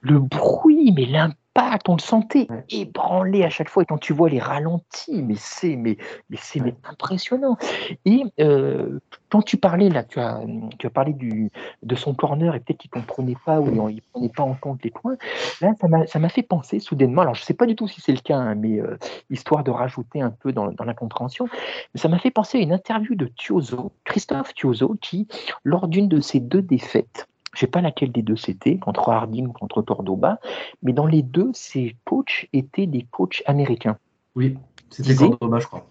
[0.00, 1.39] le bruit, mais l'impact
[1.88, 3.82] on le sentait ébranlé à chaque fois.
[3.82, 5.96] Et quand tu vois les ralentis, mais c'est mais,
[6.28, 7.56] mais c'est impressionnant.
[8.04, 8.98] Et euh,
[9.30, 10.40] quand tu parlais là, tu as,
[10.78, 11.50] tu as parlé du,
[11.82, 14.54] de son corner et peut-être qu'il ne comprenait pas ou il ne prenait pas en
[14.54, 15.16] compte les points.
[15.60, 15.72] Là,
[16.06, 17.22] ça m'a fait penser soudainement.
[17.22, 18.98] Alors, je ne sais pas du tout si c'est le cas, hein, mais euh,
[19.30, 21.48] histoire de rajouter un peu dans, dans la compréhension,
[21.94, 25.28] mais ça m'a fait penser à une interview de Thiozo, Christophe Thiozo, qui,
[25.64, 29.08] lors d'une de ses deux défaites, je ne sais pas laquelle des deux c'était, contre
[29.08, 30.38] Harding ou contre Cordoba,
[30.82, 33.98] mais dans les deux, ces coachs étaient des coachs américains.
[34.36, 34.56] Oui,
[34.90, 35.86] c'était Cordoba, je crois.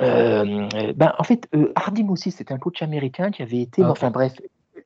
[0.00, 3.82] Euh, ben, en fait, euh, Harding aussi, c'était un coach américain qui avait été.
[3.82, 4.34] Ah, enfin bref,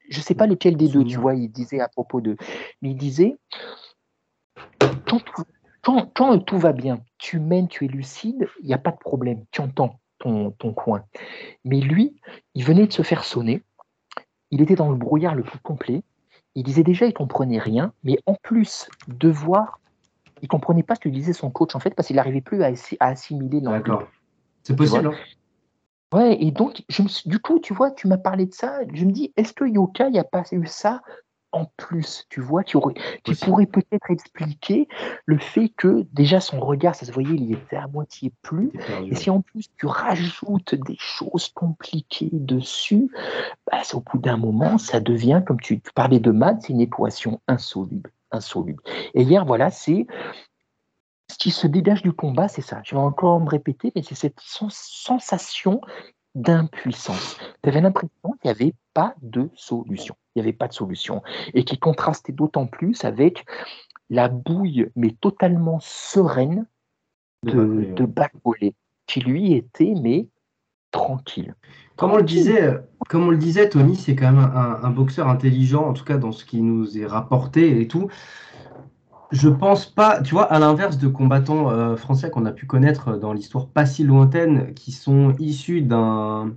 [0.08, 2.36] je ne sais pas lequel des deux, tu vois, il disait à propos de.
[2.82, 3.36] Mais il disait
[5.82, 9.44] quand tout, va bien, tu mènes, tu es lucide, il n'y a pas de problème,
[9.50, 11.04] tu entends ton, ton coin.
[11.64, 12.16] Mais lui,
[12.54, 13.62] il venait de se faire sonner
[14.51, 16.03] il était dans le brouillard le plus complet.
[16.55, 19.80] Il disait déjà, il comprenait rien, mais en plus de voir,
[20.42, 22.70] il comprenait pas ce que disait son coach en fait, parce qu'il n'arrivait plus à,
[23.01, 23.78] assimiler l'anglais.
[23.78, 24.09] D'accord.
[24.62, 25.07] C'est possible.
[25.09, 26.16] Hein.
[26.16, 28.80] ouais, et donc, je du coup, tu vois, tu m'as parlé de ça.
[28.92, 31.03] Je me dis, est-ce que Yoka, il n'y a pas eu ça
[31.53, 32.94] en plus, tu vois, qui, aurait,
[33.24, 34.88] qui pourrait peut-être expliquer
[35.26, 38.72] le fait que déjà son regard, ça se voyait, il était à moitié plus.
[39.07, 43.11] Et si en plus tu rajoutes des choses compliquées dessus,
[43.70, 47.40] bah, au bout d'un moment, ça devient, comme tu, parlais de maths, c'est une équation
[47.48, 48.12] insoluble.
[48.30, 48.82] insoluble.
[49.14, 50.07] Et hier, voilà, c'est
[51.30, 52.80] ce qui se dégage du combat, c'est ça.
[52.84, 55.80] Je vais encore me répéter, mais c'est cette sensation
[56.34, 57.36] d'impuissance.
[57.62, 60.16] Tu avais l'impression qu'il n'y avait pas de solution.
[60.34, 61.22] Il n'y avait pas de solution.
[61.54, 63.44] Et qui contrastait d'autant plus avec
[64.10, 66.66] la bouille, mais totalement sereine,
[67.44, 68.72] de, de
[69.06, 70.28] qui lui était, mais
[70.90, 71.54] tranquille.
[71.96, 72.78] Comme on le disait,
[73.08, 76.32] comme on le disait Tony, c'est quand même un, boxeur intelligent, en tout cas dans
[76.32, 78.08] ce qui nous est rapporté et tout.
[79.30, 83.16] Je pense pas, tu vois, à l'inverse de combattants euh, français qu'on a pu connaître
[83.16, 86.54] dans l'histoire pas si lointaine, qui sont issus d'un.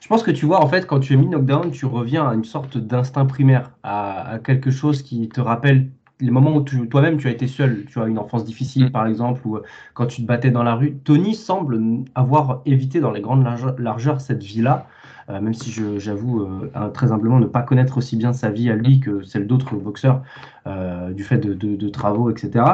[0.00, 2.34] Je pense que tu vois, en fait, quand tu es mis knockdown, tu reviens à
[2.34, 5.90] une sorte d'instinct primaire, à, quelque chose qui te rappelle
[6.20, 8.90] les moments où toi-même tu as été seul, tu as une enfance difficile mm.
[8.90, 9.62] par exemple, ou euh,
[9.94, 10.96] quand tu te battais dans la rue.
[11.04, 11.78] Tony semble
[12.14, 13.46] avoir évité dans les grandes
[13.78, 14.86] largeurs cette vie-là.
[15.28, 18.76] Euh, même si j'avoue euh, très humblement ne pas connaître aussi bien sa vie à
[18.76, 20.22] lui que celle d'autres boxeurs
[20.68, 22.64] euh, du fait de, travaux, etc.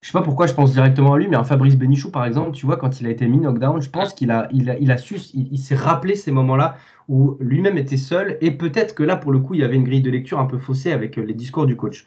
[0.00, 2.52] Je sais pas pourquoi je pense directement à lui, mais un Fabrice Benichou, par exemple,
[2.52, 4.90] tu vois, quand il a été mis knockdown, je pense qu'il a, il a, il
[4.92, 6.76] a su, il, s'est rappelé ces moments-là
[7.08, 9.84] où lui-même était seul, et peut-être que là, pour le coup, il y avait une
[9.84, 12.06] grille de lecture un peu faussée avec les discours du coach.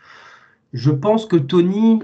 [0.73, 2.01] Je pense que Tony,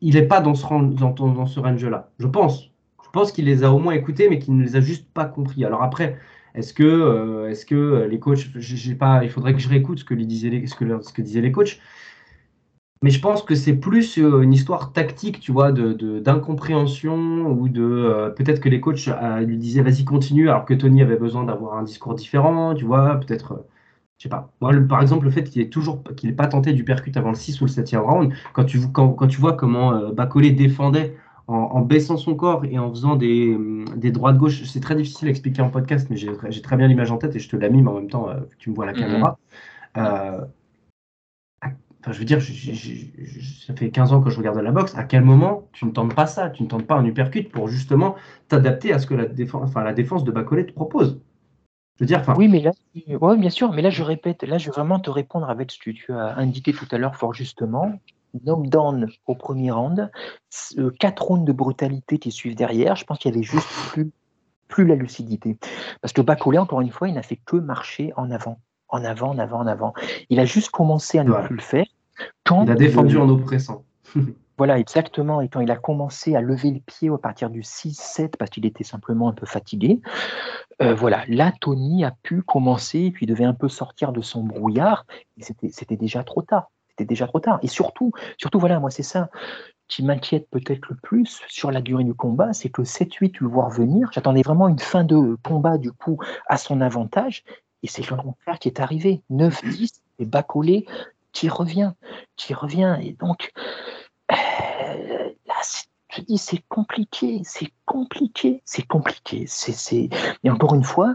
[0.00, 2.10] il n'est pas dans ce, dans, dans ce range-là.
[2.18, 2.70] Je pense
[3.08, 5.24] je pense qu'il les a au moins écoutés, mais qu'il ne les a juste pas
[5.24, 5.64] compris.
[5.64, 6.18] Alors après,
[6.54, 10.04] est-ce que, euh, est-ce que les coachs, j'ai pas, il faudrait que je réécoute ce
[10.04, 11.80] que, les, ce que, ce que disaient les coachs.
[13.02, 17.68] Mais je pense que c'est plus euh, une histoire tactique, tu vois, de, d'incompréhension ou
[17.68, 19.08] de euh, peut-être que les coachs
[19.40, 23.16] lui disaient vas-y continue, alors que Tony avait besoin d'avoir un discours différent, tu vois,
[23.20, 23.64] peut-être.
[24.18, 24.50] je sais pas.
[24.60, 27.36] Moi, par exemple, le fait qu'il ait toujours qu'il pas tenté du percute avant le
[27.36, 31.16] 6 ou le 7e round, quand tu, quand, quand tu vois comment Bacolé défendait
[31.48, 33.56] en, baissant son corps et en faisant des,
[33.96, 34.64] des droits-gauche.
[34.64, 37.38] C'est très difficile à expliquer en podcast, mais j'ai très bien l'image en tête et
[37.38, 38.98] je te la mime en même temps, euh, tu me vois la mhm.
[38.98, 39.38] caméra.
[39.96, 40.40] Euh,
[42.08, 44.96] Enfin, je veux dire, ça fait 15 ans que je regarde la boxe.
[44.96, 46.48] À quel moment tu ne tentes pas ça?
[46.48, 48.16] Tu ne tentes pas un uppercut pour justement
[48.48, 51.20] t'adapter à ce que la défense, enfin, la défense de Bacolé te propose?
[51.96, 52.22] Je veux dire.
[52.38, 52.70] Oui, mais là,
[53.20, 55.78] ouais, bien sûr, mais là, je répète, là, je vais vraiment te répondre avec ce
[55.78, 58.00] que tu as indiqué tout à l'heure fort justement
[58.42, 60.10] knockdown au premier round,
[60.98, 62.96] quatre rounds de brutalité qui suivent derrière.
[62.96, 64.10] Je pense qu'il y avait juste plus,
[64.68, 65.58] plus la lucidité.
[66.00, 69.28] Parce que Bacolé, encore une fois, il n'a fait que marcher en avant, en avant,
[69.28, 69.92] en avant, en avant.
[70.30, 71.84] Il a juste commencé à ne plus le faire.
[72.44, 73.84] Quand il a défendu en oppressant.
[74.58, 75.40] Voilà, exactement.
[75.40, 78.66] Et quand il a commencé à lever le pied à partir du 6-7, parce qu'il
[78.66, 80.00] était simplement un peu fatigué,
[80.82, 84.20] euh, voilà, là, Tony a pu commencer, et puis il devait un peu sortir de
[84.20, 85.06] son brouillard,
[85.36, 87.60] et c'était déjà trop tard c'était déjà trop tard.
[87.62, 89.30] Et surtout, surtout voilà, moi c'est ça
[89.86, 93.48] qui m'inquiète peut-être le plus sur la durée du combat, c'est que 7-8, tu le
[93.48, 94.10] vois revenir.
[94.12, 97.44] J'attendais vraiment une fin de combat du coup à son avantage,
[97.82, 99.22] et c'est le contraire qui est arrivé.
[99.30, 100.86] 9-10, et Bacolé
[101.38, 101.92] qui revient,
[102.34, 102.98] qui revient.
[103.00, 103.52] Et donc,
[104.32, 105.54] euh, là,
[106.08, 109.44] je dis, c'est compliqué, c'est compliqué, c'est compliqué.
[109.46, 110.10] C'est,
[110.42, 111.14] Et encore une fois,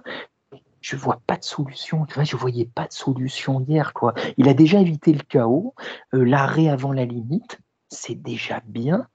[0.80, 2.05] je vois pas de solution.
[2.05, 3.91] Tu vois, je voyais pas de solution hier.
[3.91, 4.13] Quoi.
[4.38, 5.76] Il a déjà évité le chaos,
[6.13, 7.59] euh, l'arrêt avant la limite,
[7.89, 9.07] c'est déjà bien.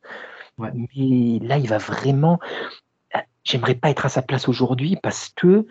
[0.59, 2.39] Mais là, il va vraiment.
[3.17, 5.67] Euh, j'aimerais pas être à sa place aujourd'hui parce que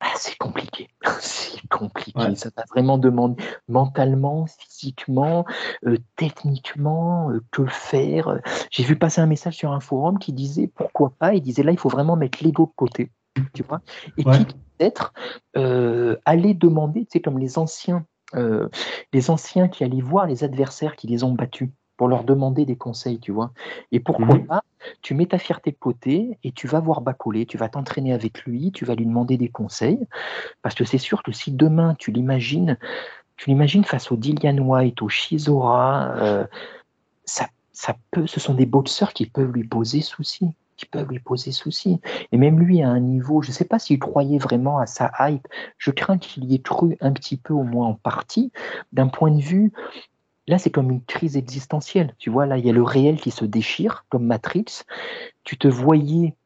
[0.00, 0.88] ah, c'est compliqué.
[2.10, 2.34] C'est.
[2.36, 5.44] Ça va vraiment demander mentalement, physiquement,
[5.86, 8.40] euh, techniquement, que faire.
[8.70, 11.34] J'ai vu passer un message sur un forum qui disait pourquoi pas.
[11.34, 13.10] Il disait là, il faut vraiment mettre l'ego de côté.
[13.54, 13.80] Tu vois
[14.18, 14.44] Et qui
[14.82, 15.12] peut-être
[15.56, 18.68] euh, aller demander, tu sais, comme les anciens, euh,
[19.12, 22.76] les anciens qui allaient voir les adversaires qui les ont battus pour leur demander des
[22.76, 23.52] conseils, tu vois.
[23.90, 24.46] Et pourquoi mhm.
[24.46, 24.61] pas,
[25.00, 28.44] tu mets ta fierté de côté et tu vas voir Bacolé, tu vas t'entraîner avec
[28.44, 30.06] lui, tu vas lui demander des conseils,
[30.62, 32.78] parce que c'est sûr que si demain tu l'imagines,
[33.36, 36.46] tu l'imagines face au Dillian White, au Shizora, euh,
[37.24, 40.54] ça, ça peut, ce sont des boxeurs qui peuvent lui poser souci
[40.86, 42.00] peuvent lui poser souci.
[42.30, 45.10] Et même lui, à un niveau, je ne sais pas s'il croyait vraiment à sa
[45.20, 45.46] hype,
[45.78, 48.52] je crains qu'il y ait cru un petit peu, au moins en partie,
[48.92, 49.72] d'un point de vue
[50.48, 52.14] Là, c'est comme une crise existentielle.
[52.18, 54.82] Tu vois, là, il y a le réel qui se déchire, comme Matrix.
[55.44, 56.36] Tu te voyais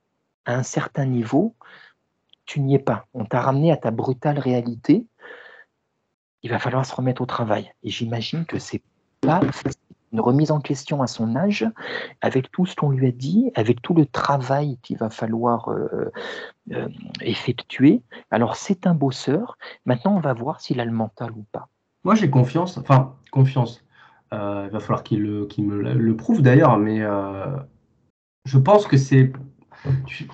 [0.45, 1.55] à un certain niveau,
[2.45, 3.07] tu n'y es pas.
[3.15, 5.07] On t'a ramené à ta brutale réalité.
[6.43, 7.73] Il va falloir se remettre au travail.
[7.83, 8.83] Et j'imagine que c'est
[9.21, 9.41] pas
[10.13, 11.67] une remise en question à son âge,
[12.21, 16.13] avec tout ce qu'on lui a dit, avec tout le travail qu'il va falloir euh,
[16.73, 16.89] euh,
[17.21, 18.03] effectuer.
[18.31, 19.59] Alors c'est un bosseur.
[19.85, 21.69] Maintenant, on va voir s'il a le mental ou pas.
[22.05, 22.79] Moi, j'ai confiance.
[22.79, 23.83] Enfin, confiance.
[24.33, 27.01] Euh, il va falloir qu'il me le prouve d'ailleurs, mais
[28.45, 29.33] je pense que c'est.
[30.07, 30.31] Je n'ai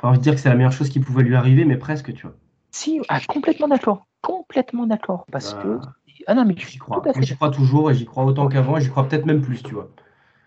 [0.00, 2.12] pas envie de dire que c'est la meilleure chose qui pouvait lui arriver, mais presque,
[2.12, 2.36] tu vois.
[2.70, 4.06] Si, ah, complètement d'accord.
[4.22, 5.26] Complètement d'accord.
[5.30, 5.80] Parce bah, que
[6.26, 7.02] ah non, mais j'y crois.
[7.20, 9.74] J'y crois toujours et j'y crois autant qu'avant et j'y crois peut-être même plus, tu
[9.74, 9.90] vois.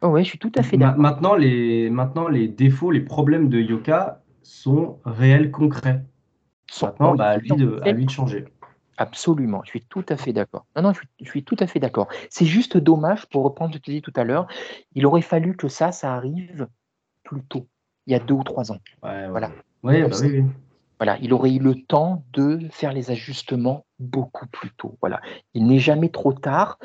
[0.01, 0.99] Oh ouais, je suis tout à fait d'accord.
[0.99, 6.03] maintenant, les, maintenant, les défauts, les problèmes de Yoka sont réels, concrets.
[6.81, 8.45] Maintenant, bah, à, lui de, à lui de changer.
[8.99, 10.65] Absolument, je suis tout à fait d'accord.
[10.75, 12.09] Non, non, je suis, tout à fait d'accord.
[12.29, 14.45] C'est juste dommage, pour reprendre ce que tu dis tout à l'heure,
[14.93, 16.67] il aurait fallu que ça, ça arrive
[17.23, 17.65] plus tôt,
[18.07, 18.79] il y a deux ou trois ans.
[19.01, 19.51] Voilà.
[19.83, 20.43] Ouais, bah oui, oui.
[20.99, 24.97] Voilà, il aurait eu le temps de faire les ajustements beaucoup plus tôt.
[24.99, 25.21] Voilà,
[25.53, 26.77] il n'est jamais trop tard,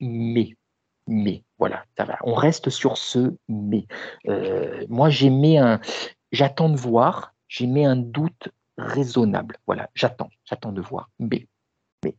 [0.00, 0.54] mais,
[1.08, 1.84] mais, voilà,
[2.22, 3.86] on reste sur ce mais.
[4.28, 5.80] Euh, moi, j'aimais un,
[6.30, 9.56] j'attends de voir, j'aimais un doute raisonnable.
[9.66, 11.46] Voilà, j'attends, j'attends de voir, mais,
[12.04, 12.14] mais.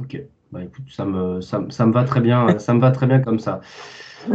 [0.00, 3.20] Ok, bah écoute, ça me, ça, me va très bien, ça me va très bien
[3.20, 3.60] comme ça.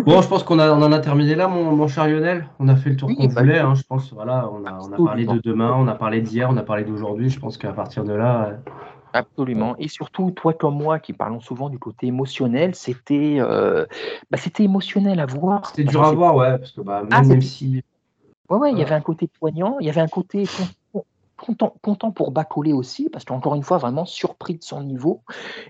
[0.06, 2.48] Bon, je pense qu'on on en a terminé là, mon, cher Lionel.
[2.60, 3.60] On a fait le tour qu'on bah, voulait.
[3.60, 6.50] Hein, je pense, voilà, on a, on a parlé de demain, on a parlé d'hier,
[6.50, 7.30] on a parlé d'aujourd'hui.
[7.30, 8.48] Je pense qu'à partir de là.
[8.48, 8.58] Euh,
[9.14, 9.76] Absolument.
[9.78, 13.86] Et surtout, toi comme moi, qui parlons souvent du côté émotionnel, c'était euh,
[14.30, 15.66] bah, c'était émotionnel à voir.
[15.66, 17.84] C'était dur à voir, ouais, parce que bah, ah, même, si.
[18.50, 20.46] Ouais, ouais, il y avait un côté poignant, il y avait un côté
[21.42, 25.24] content, content pour Bacolé aussi, parce qu'encore une fois, vraiment surpris de son niveau.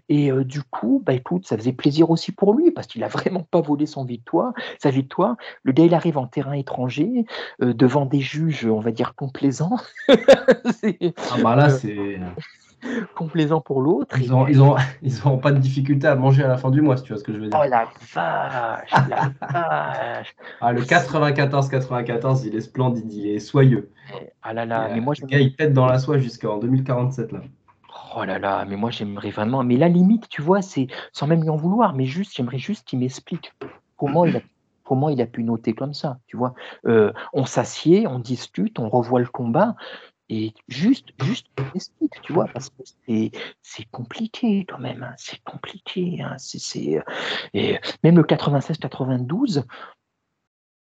[0.10, 3.08] Et euh, du coup, bah écoute, ça faisait plaisir aussi pour lui, parce qu'il a
[3.08, 5.38] vraiment pas volé son victoire, sa victoire.
[5.64, 7.26] Le gars, il arrive en terrain étranger,
[7.62, 9.78] euh, devant des juges, on va dire, complaisants.
[10.10, 12.20] ah bah là, c'est
[13.16, 14.18] complaisant pour l'autre.
[14.20, 16.98] Ils n'auront ils ont, ils pas de difficulté à manger à la fin du mois,
[16.98, 17.60] si tu vois ce que je veux dire.
[17.60, 20.36] Oh la vache, la vache.
[20.60, 23.92] Ah, le 94-94, il est splendide, il est soyeux.
[24.42, 27.42] Ah là là, mais moi Le gars, il pète dans la soie jusqu'en 2047 là.
[28.16, 29.64] Oh là là, mais moi j'aimerais vraiment.
[29.64, 32.86] Mais la limite, tu vois, c'est sans même lui en vouloir, mais juste, j'aimerais juste
[32.88, 33.54] qu'il m'explique
[33.98, 34.42] comment il a
[34.92, 36.54] comment il a pu noter comme ça, tu vois.
[36.86, 39.78] Euh, on s'assied, on discute, on revoit le combat.
[40.34, 42.84] Et juste, juste, explique, tu vois, parce que
[43.62, 46.22] c'est compliqué quand même, hein, c'est compliqué.
[46.22, 47.04] Hein, c'est
[47.54, 49.66] et même le 96-92,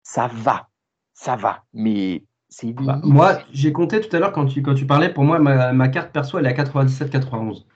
[0.02, 0.70] ça va,
[1.12, 4.86] ça va, mais c'est bah, Moi, j'ai compté tout à l'heure quand tu, quand tu
[4.86, 7.66] parlais, pour moi, ma, carte perso, elle est à 97-91.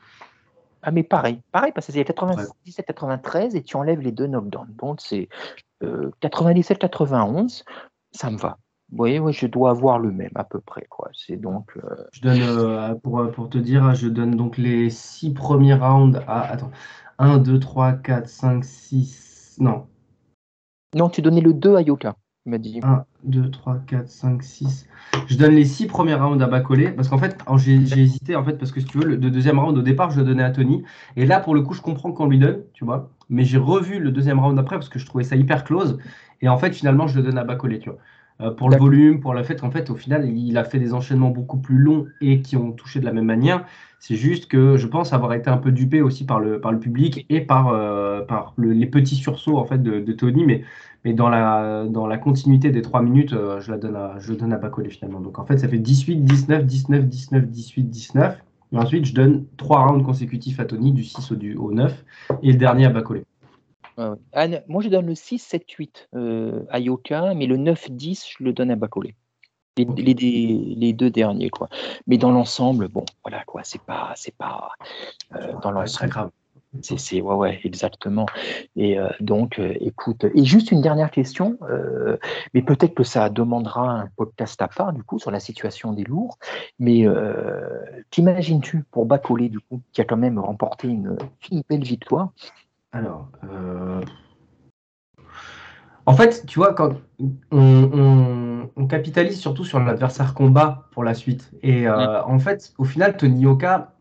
[0.80, 4.72] Ah, mais pareil, pareil, parce que c'est 97-93 et tu enlèves les deux knockdowns.
[4.78, 5.28] Donc, c'est
[5.82, 7.64] 97-91, euh,
[8.12, 8.56] ça me va.
[8.92, 10.86] Oui, oui, je dois avoir le même à peu près.
[10.88, 11.10] Quoi.
[11.12, 11.72] C'est donc.
[11.76, 16.22] Euh, je donne, euh, pour, pour, te dire, je donne donc les six premiers rounds
[16.26, 16.40] à.
[16.42, 16.70] Attends.
[17.18, 19.56] 1, 2, 3, 4, 5, 6.
[19.60, 19.86] Non.
[20.94, 22.16] Non, tu donnais le 2 à Yoka.
[22.46, 24.86] 1, 2, 3, 4, 5, 6.
[25.26, 28.54] Je donne les 6 premiers rounds à Bacolé parce qu'en fait, j'ai hésité en fait
[28.54, 30.82] parce que si tu veux, le, deuxième round au départ, je le donnais à Tony.
[31.16, 33.10] Et là, pour le coup, je comprends qu'on lui donne, tu vois.
[33.28, 35.98] Mais j'ai revu le deuxième round après parce que je trouvais ça hyper close.
[36.40, 37.98] Et en fait, finalement, je le donne à Bacolé, tu vois.
[38.40, 40.94] Euh, pour le volume, pour le fait qu'en fait, au final, il a fait des
[40.94, 43.64] enchaînements beaucoup plus longs et qui ont touché de la même manière.
[43.98, 46.78] C'est juste que je pense avoir été un peu dupé aussi par le, par le
[46.78, 50.44] public et par, euh, par les petits sursauts en fait de, de Tony.
[50.44, 50.62] Mais
[51.04, 54.32] mais dans la, dans la continuité des 3 minutes, euh, je la donne à, je
[54.32, 55.20] donne à Bacolé finalement.
[55.20, 58.38] Donc en fait, ça fait 18, 19, 19, 19, 18, 19.
[58.72, 62.04] Et ensuite, je donne 3 rounds consécutifs à Tony, du 6 au, du, au 9,
[62.42, 63.24] et le dernier à Bacolé.
[64.68, 66.08] Moi, je donne le 6, 7, 8
[66.70, 69.14] à Yoka, mais le 9, 10, je le donne à Bacolé.
[69.76, 71.68] Les, les, les, deux derniers, quoi.
[72.08, 74.72] Mais dans l'ensemble, bon, voilà, quoi, c'est pas, c'est pas,
[75.36, 75.88] euh, dans l'ensemble.
[75.90, 76.30] très grave.
[76.82, 78.26] C'est, ouais, ouais, exactement.
[78.76, 82.18] Et euh, donc, euh, écoute, et juste une dernière question, euh,
[82.52, 86.04] mais peut-être que ça demandera un podcast à part, du coup, sur la situation des
[86.04, 86.38] lourds.
[86.78, 87.06] Mais
[88.10, 91.16] qu'imagines-tu pour Bacolé, du coup, qui a quand même remporté une,
[91.68, 92.30] belle victoire
[92.92, 93.28] Alors,
[96.06, 96.94] en fait, tu vois, quand
[97.50, 101.50] on, capitalise surtout sur l'adversaire combat pour la suite.
[101.62, 103.92] Et en fait, au final, Tony Oka,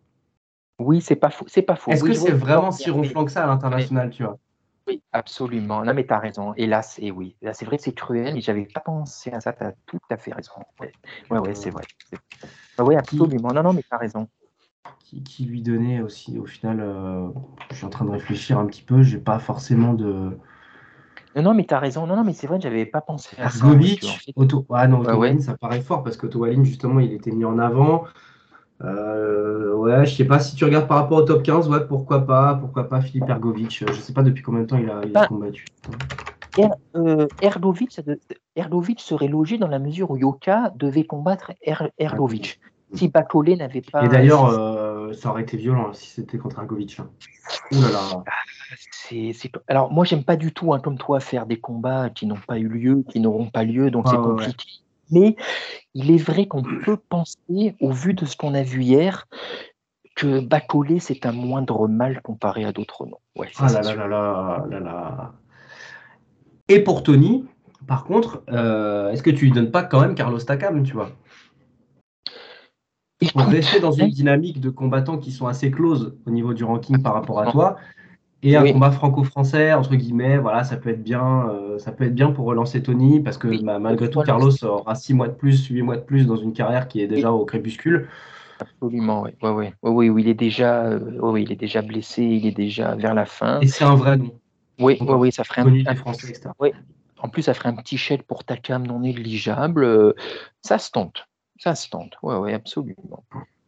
[0.80, 1.46] oui, c'est pas faux.
[1.48, 1.92] C'est pas faux.
[1.92, 4.38] Est-ce que c'est vraiment si ronflant que ça à l'international, tu vois?
[4.88, 5.84] Oui, absolument.
[5.84, 6.54] Non, mais tu as raison.
[6.56, 7.36] Et là, c'est oui.
[7.42, 9.54] Là, c'est vrai que c'est cruel, mais j'avais pas pensé à ça.
[9.54, 10.54] Tu as tout à fait raison.
[10.80, 10.88] Oui,
[11.32, 11.84] ouais, ouais, c'est vrai.
[12.80, 13.52] Oui, absolument.
[13.54, 14.28] Non, non, mais tu as raison.
[15.24, 17.30] Qui, lui donnait aussi, au final, euh,
[17.72, 20.38] je suis en train de réfléchir un petit peu, j'ai pas forcément de.
[21.36, 22.06] Non, non, mais tu as raison.
[22.06, 23.66] Non, non, mais c'est vrai que j'avais pas pensé à ça.
[23.66, 28.04] Ah non, Auto ça paraît fort parce que Walin, justement, il était mis en avant.
[28.84, 32.26] Euh, ouais, je sais pas si tu regardes par rapport au top 15, ouais, pourquoi
[32.26, 33.84] pas, pourquoi pas Philippe Ergovic.
[33.88, 35.66] Je sais pas depuis combien de temps il a, il a bah, combattu.
[36.58, 42.60] Er, euh, Ergovic, serait logé dans la mesure où Yoka devait combattre er, Ergovic.
[42.94, 44.06] Si Bacolé n'avait pas.
[44.06, 47.00] Et d'ailleurs, euh, ça aurait été violent si c'était contre Ergovic.
[47.00, 47.10] Hein.
[47.72, 48.24] Ouh là là.
[48.26, 48.32] Ah,
[49.68, 52.58] alors, moi, j'aime pas du tout, hein, comme toi, faire des combats qui n'ont pas
[52.58, 54.66] eu lieu, qui n'auront pas lieu, donc c'est compliqué.
[55.12, 55.36] Mais
[55.94, 59.28] il est vrai qu'on peut penser, au vu de ce qu'on a vu hier,
[60.16, 63.20] que Bacolé, c'est un moindre mal comparé à d'autres noms.
[63.60, 65.34] ah là là, là là là là
[66.68, 67.46] Et pour Tony,
[67.88, 71.12] par contre, euh, est-ce que tu lui donnes pas quand même Carlos Takam, tu vois?
[73.34, 77.02] Pour rester dans une dynamique de combattants qui sont assez close au niveau du ranking
[77.02, 77.78] par rapport à toi,
[78.44, 82.14] et un combat franco-français, entre guillemets, voilà, ça peut être bien, euh, ça peut être
[82.14, 85.68] bien pour relancer Tony, parce que bah, malgré tout, Carlos aura 6 mois de plus,
[85.68, 88.08] 8 mois de plus dans une carrière qui est déjà au crépuscule.
[88.60, 89.32] Absolument, oui.
[89.42, 89.74] Ouais, ouais.
[89.84, 93.26] Oui, il est déjà, euh, oui, il est déjà blessé, il est déjà vers la
[93.26, 93.60] fin.
[93.62, 94.32] Et c'est un vrai nom.
[94.80, 96.70] Oui, oui, oui, ça ferait un, français, Oui.
[97.20, 99.84] En plus, ça ferait un petit chèque pour Takam non négligeable.
[99.84, 100.14] Euh,
[100.62, 101.28] ça se tente,
[101.60, 102.18] ça se tente.
[102.24, 103.24] Oui, oui, absolument.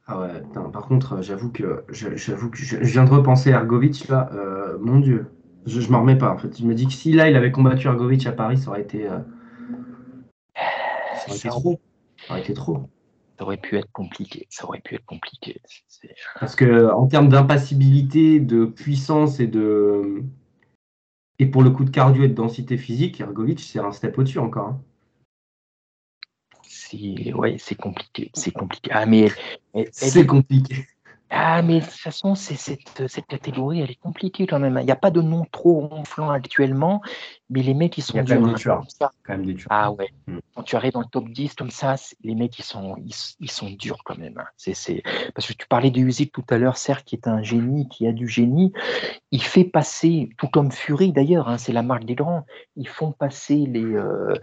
[0.07, 0.41] Ah ouais,
[0.73, 4.99] par contre, j'avoue que j'avoue que je, viens de repenser à Ergovic là, euh, mon
[4.99, 5.27] Dieu,
[5.67, 6.57] je, je m'en remets pas en fait.
[6.57, 9.07] Je me dis que si là il avait combattu Ergovic à Paris, ça aurait été,
[9.07, 9.19] euh,
[11.15, 11.79] ça aurait été trop.
[12.25, 12.89] Ça aurait été trop.
[13.37, 14.47] Ça aurait pu être compliqué.
[14.49, 15.61] Ça aurait pu être compliqué.
[16.39, 20.23] Parce que en termes d'impassibilité, de puissance et de
[21.37, 24.39] et pour le coup de cardio et de densité physique, Ergovic c'est un step au-dessus
[24.39, 24.69] encore.
[24.69, 24.81] Hein
[26.89, 28.89] c'est ouais, c'est compliqué, c'est compliqué.
[28.93, 29.29] Ah mais
[29.91, 30.87] c'est compliqué.
[31.31, 34.77] Ah, mais de toute façon, c'est cette, cette catégorie, elle est compliquée quand même.
[34.81, 37.01] Il n'y a pas de nom trop ronflant actuellement,
[37.49, 38.45] mais les mecs, ils sont durs.
[38.45, 38.79] Hein,
[39.23, 40.09] quand même des Ah ouais.
[40.27, 40.37] Mm.
[40.55, 42.95] Quand tu arrives dans le top 10 comme ça, les mecs, ils sont,
[43.39, 44.37] ils, sont durs quand même.
[44.37, 44.45] Hein.
[44.57, 47.89] C'est, Parce que tu parlais de Usyk tout à l'heure, certes, qui est un génie,
[47.89, 48.71] qui a du génie.
[49.31, 52.45] Il fait passer, tout comme Fury d'ailleurs, hein, c'est la marque des grands,
[52.75, 54.33] ils font passer les, euh,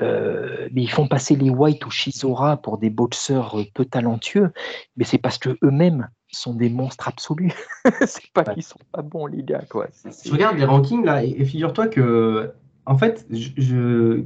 [0.00, 4.52] euh, mais ils font passer les White ou Shizora pour des boxeurs peu talentueux,
[4.96, 7.52] mais c'est parce que eux-mêmes sont des monstres absolus.
[8.06, 9.64] c'est pas qu'ils sont pas bons, les gars.
[9.68, 9.88] Quoi.
[10.24, 12.47] Je regarde les rankings là, et, figure-toi que
[12.88, 13.26] En fait,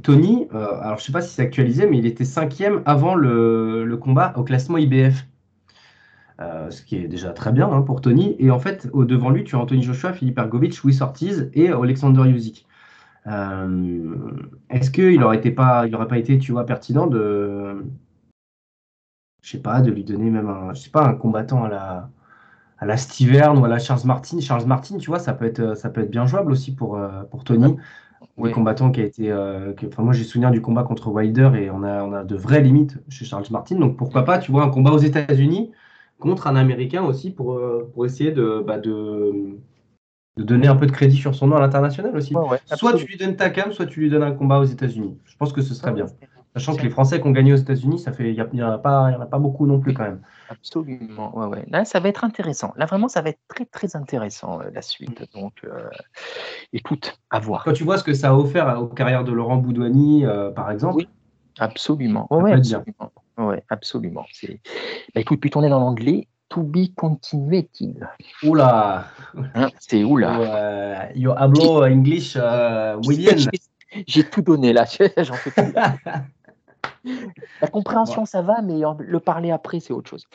[0.03, 3.97] Tony, euh, alors je sais pas si c'est actualisé, mais il était cinquième avant le,
[4.01, 5.27] combat au classement IBF.
[6.39, 8.37] Euh, ce qui est déjà très bien hein, pour Tony.
[8.39, 11.69] Et en fait, au devant lui, tu as Anthony Joshua, Philippe Ergovic, Louis Ortiz et
[11.71, 12.65] Alexander Yuzik.
[13.27, 14.15] Euh,
[14.69, 15.85] est-ce qu'il n'aurait pas,
[16.17, 17.83] été, tu vois, pertinent de,
[19.41, 20.89] je sais pas, de lui donner même un, je
[21.19, 22.09] combattant à la,
[22.79, 22.95] à la
[23.59, 24.39] ou à la Charles Martin?
[24.39, 26.97] Charles Martin, tu vois, ça peut être, ça peut être bien jouable aussi pour,
[27.29, 27.75] pour Tony.
[28.37, 28.49] Oui.
[28.49, 29.31] Le combattant qui a été.
[29.31, 32.35] Euh, enfin, moi, j'ai souvenir du combat contre Wilder et on a, on a de
[32.35, 33.75] vraies limites chez Charles Martin.
[33.75, 35.71] Donc, pourquoi pas, tu vois, un combat aux États-Unis
[36.19, 39.57] contre un Américain aussi pour, euh, pour essayer de, bah, de,
[40.37, 42.33] de, donner un peu de crédit sur son nom à l'international aussi.
[42.75, 45.17] soit tu lui donnes ta cam, soit tu lui donnes un combat aux États-Unis.
[45.25, 46.05] Je pense que ce serait bien.
[46.55, 48.77] Sachant que les Français qui ont gagné aux États-Unis, ça fait, il n'y en, a
[48.77, 50.21] pas, y en a pas beaucoup non plus quand même.
[50.49, 51.65] Absolument, ouais, ouais.
[51.69, 52.73] Là, ça va être intéressant.
[52.77, 55.27] Là, vraiment, ça va être très, très intéressant euh, la suite.
[55.33, 55.89] Donc, euh,
[56.71, 57.63] écoute, à voir.
[57.63, 60.69] Quand tu vois ce que ça a offert aux carrières de Laurent Boudouani, euh, par
[60.69, 60.97] exemple?
[60.97, 61.07] Oui,
[61.57, 62.27] absolument.
[62.29, 63.11] Oui, absolument.
[63.39, 64.25] Ouais, absolument.
[65.15, 66.27] Bah, écoute, puis on est dans l'anglais.
[66.49, 67.65] To be continued.
[68.43, 69.07] Oula
[69.55, 71.09] hein, C'est oula.
[71.15, 72.37] yo hablo English,
[73.07, 73.39] William.
[74.07, 74.85] J'ai tout donné là,
[75.17, 75.73] j'en fais plus.
[77.61, 80.27] La compréhension, ça va, mais le parler après, c'est autre chose.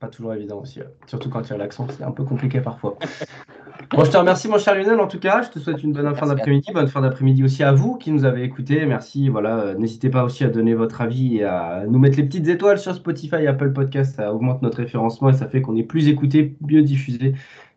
[0.00, 0.80] pas toujours évident aussi.
[1.06, 2.96] Surtout quand il y a l'accent, c'est un peu compliqué parfois.
[3.90, 5.42] bon, je te remercie, mon cher Lionel, en tout cas.
[5.42, 6.72] Je te souhaite une bonne fin d'après-midi.
[6.72, 8.84] Bonne fin d'après-midi aussi à vous qui nous avez écoutés.
[8.86, 9.28] Merci.
[9.28, 12.48] Voilà, euh, n'hésitez pas aussi à donner votre avis et à nous mettre les petites
[12.48, 14.16] étoiles sur Spotify et Apple Podcast.
[14.16, 17.34] Ça augmente notre référencement et ça fait qu'on est plus écouté, mieux diffusé.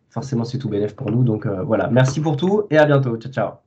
[0.09, 1.23] Forcément, c'est tout bénéf pour nous.
[1.23, 3.15] Donc euh, voilà, merci pour tout et à bientôt.
[3.17, 3.66] Ciao, ciao.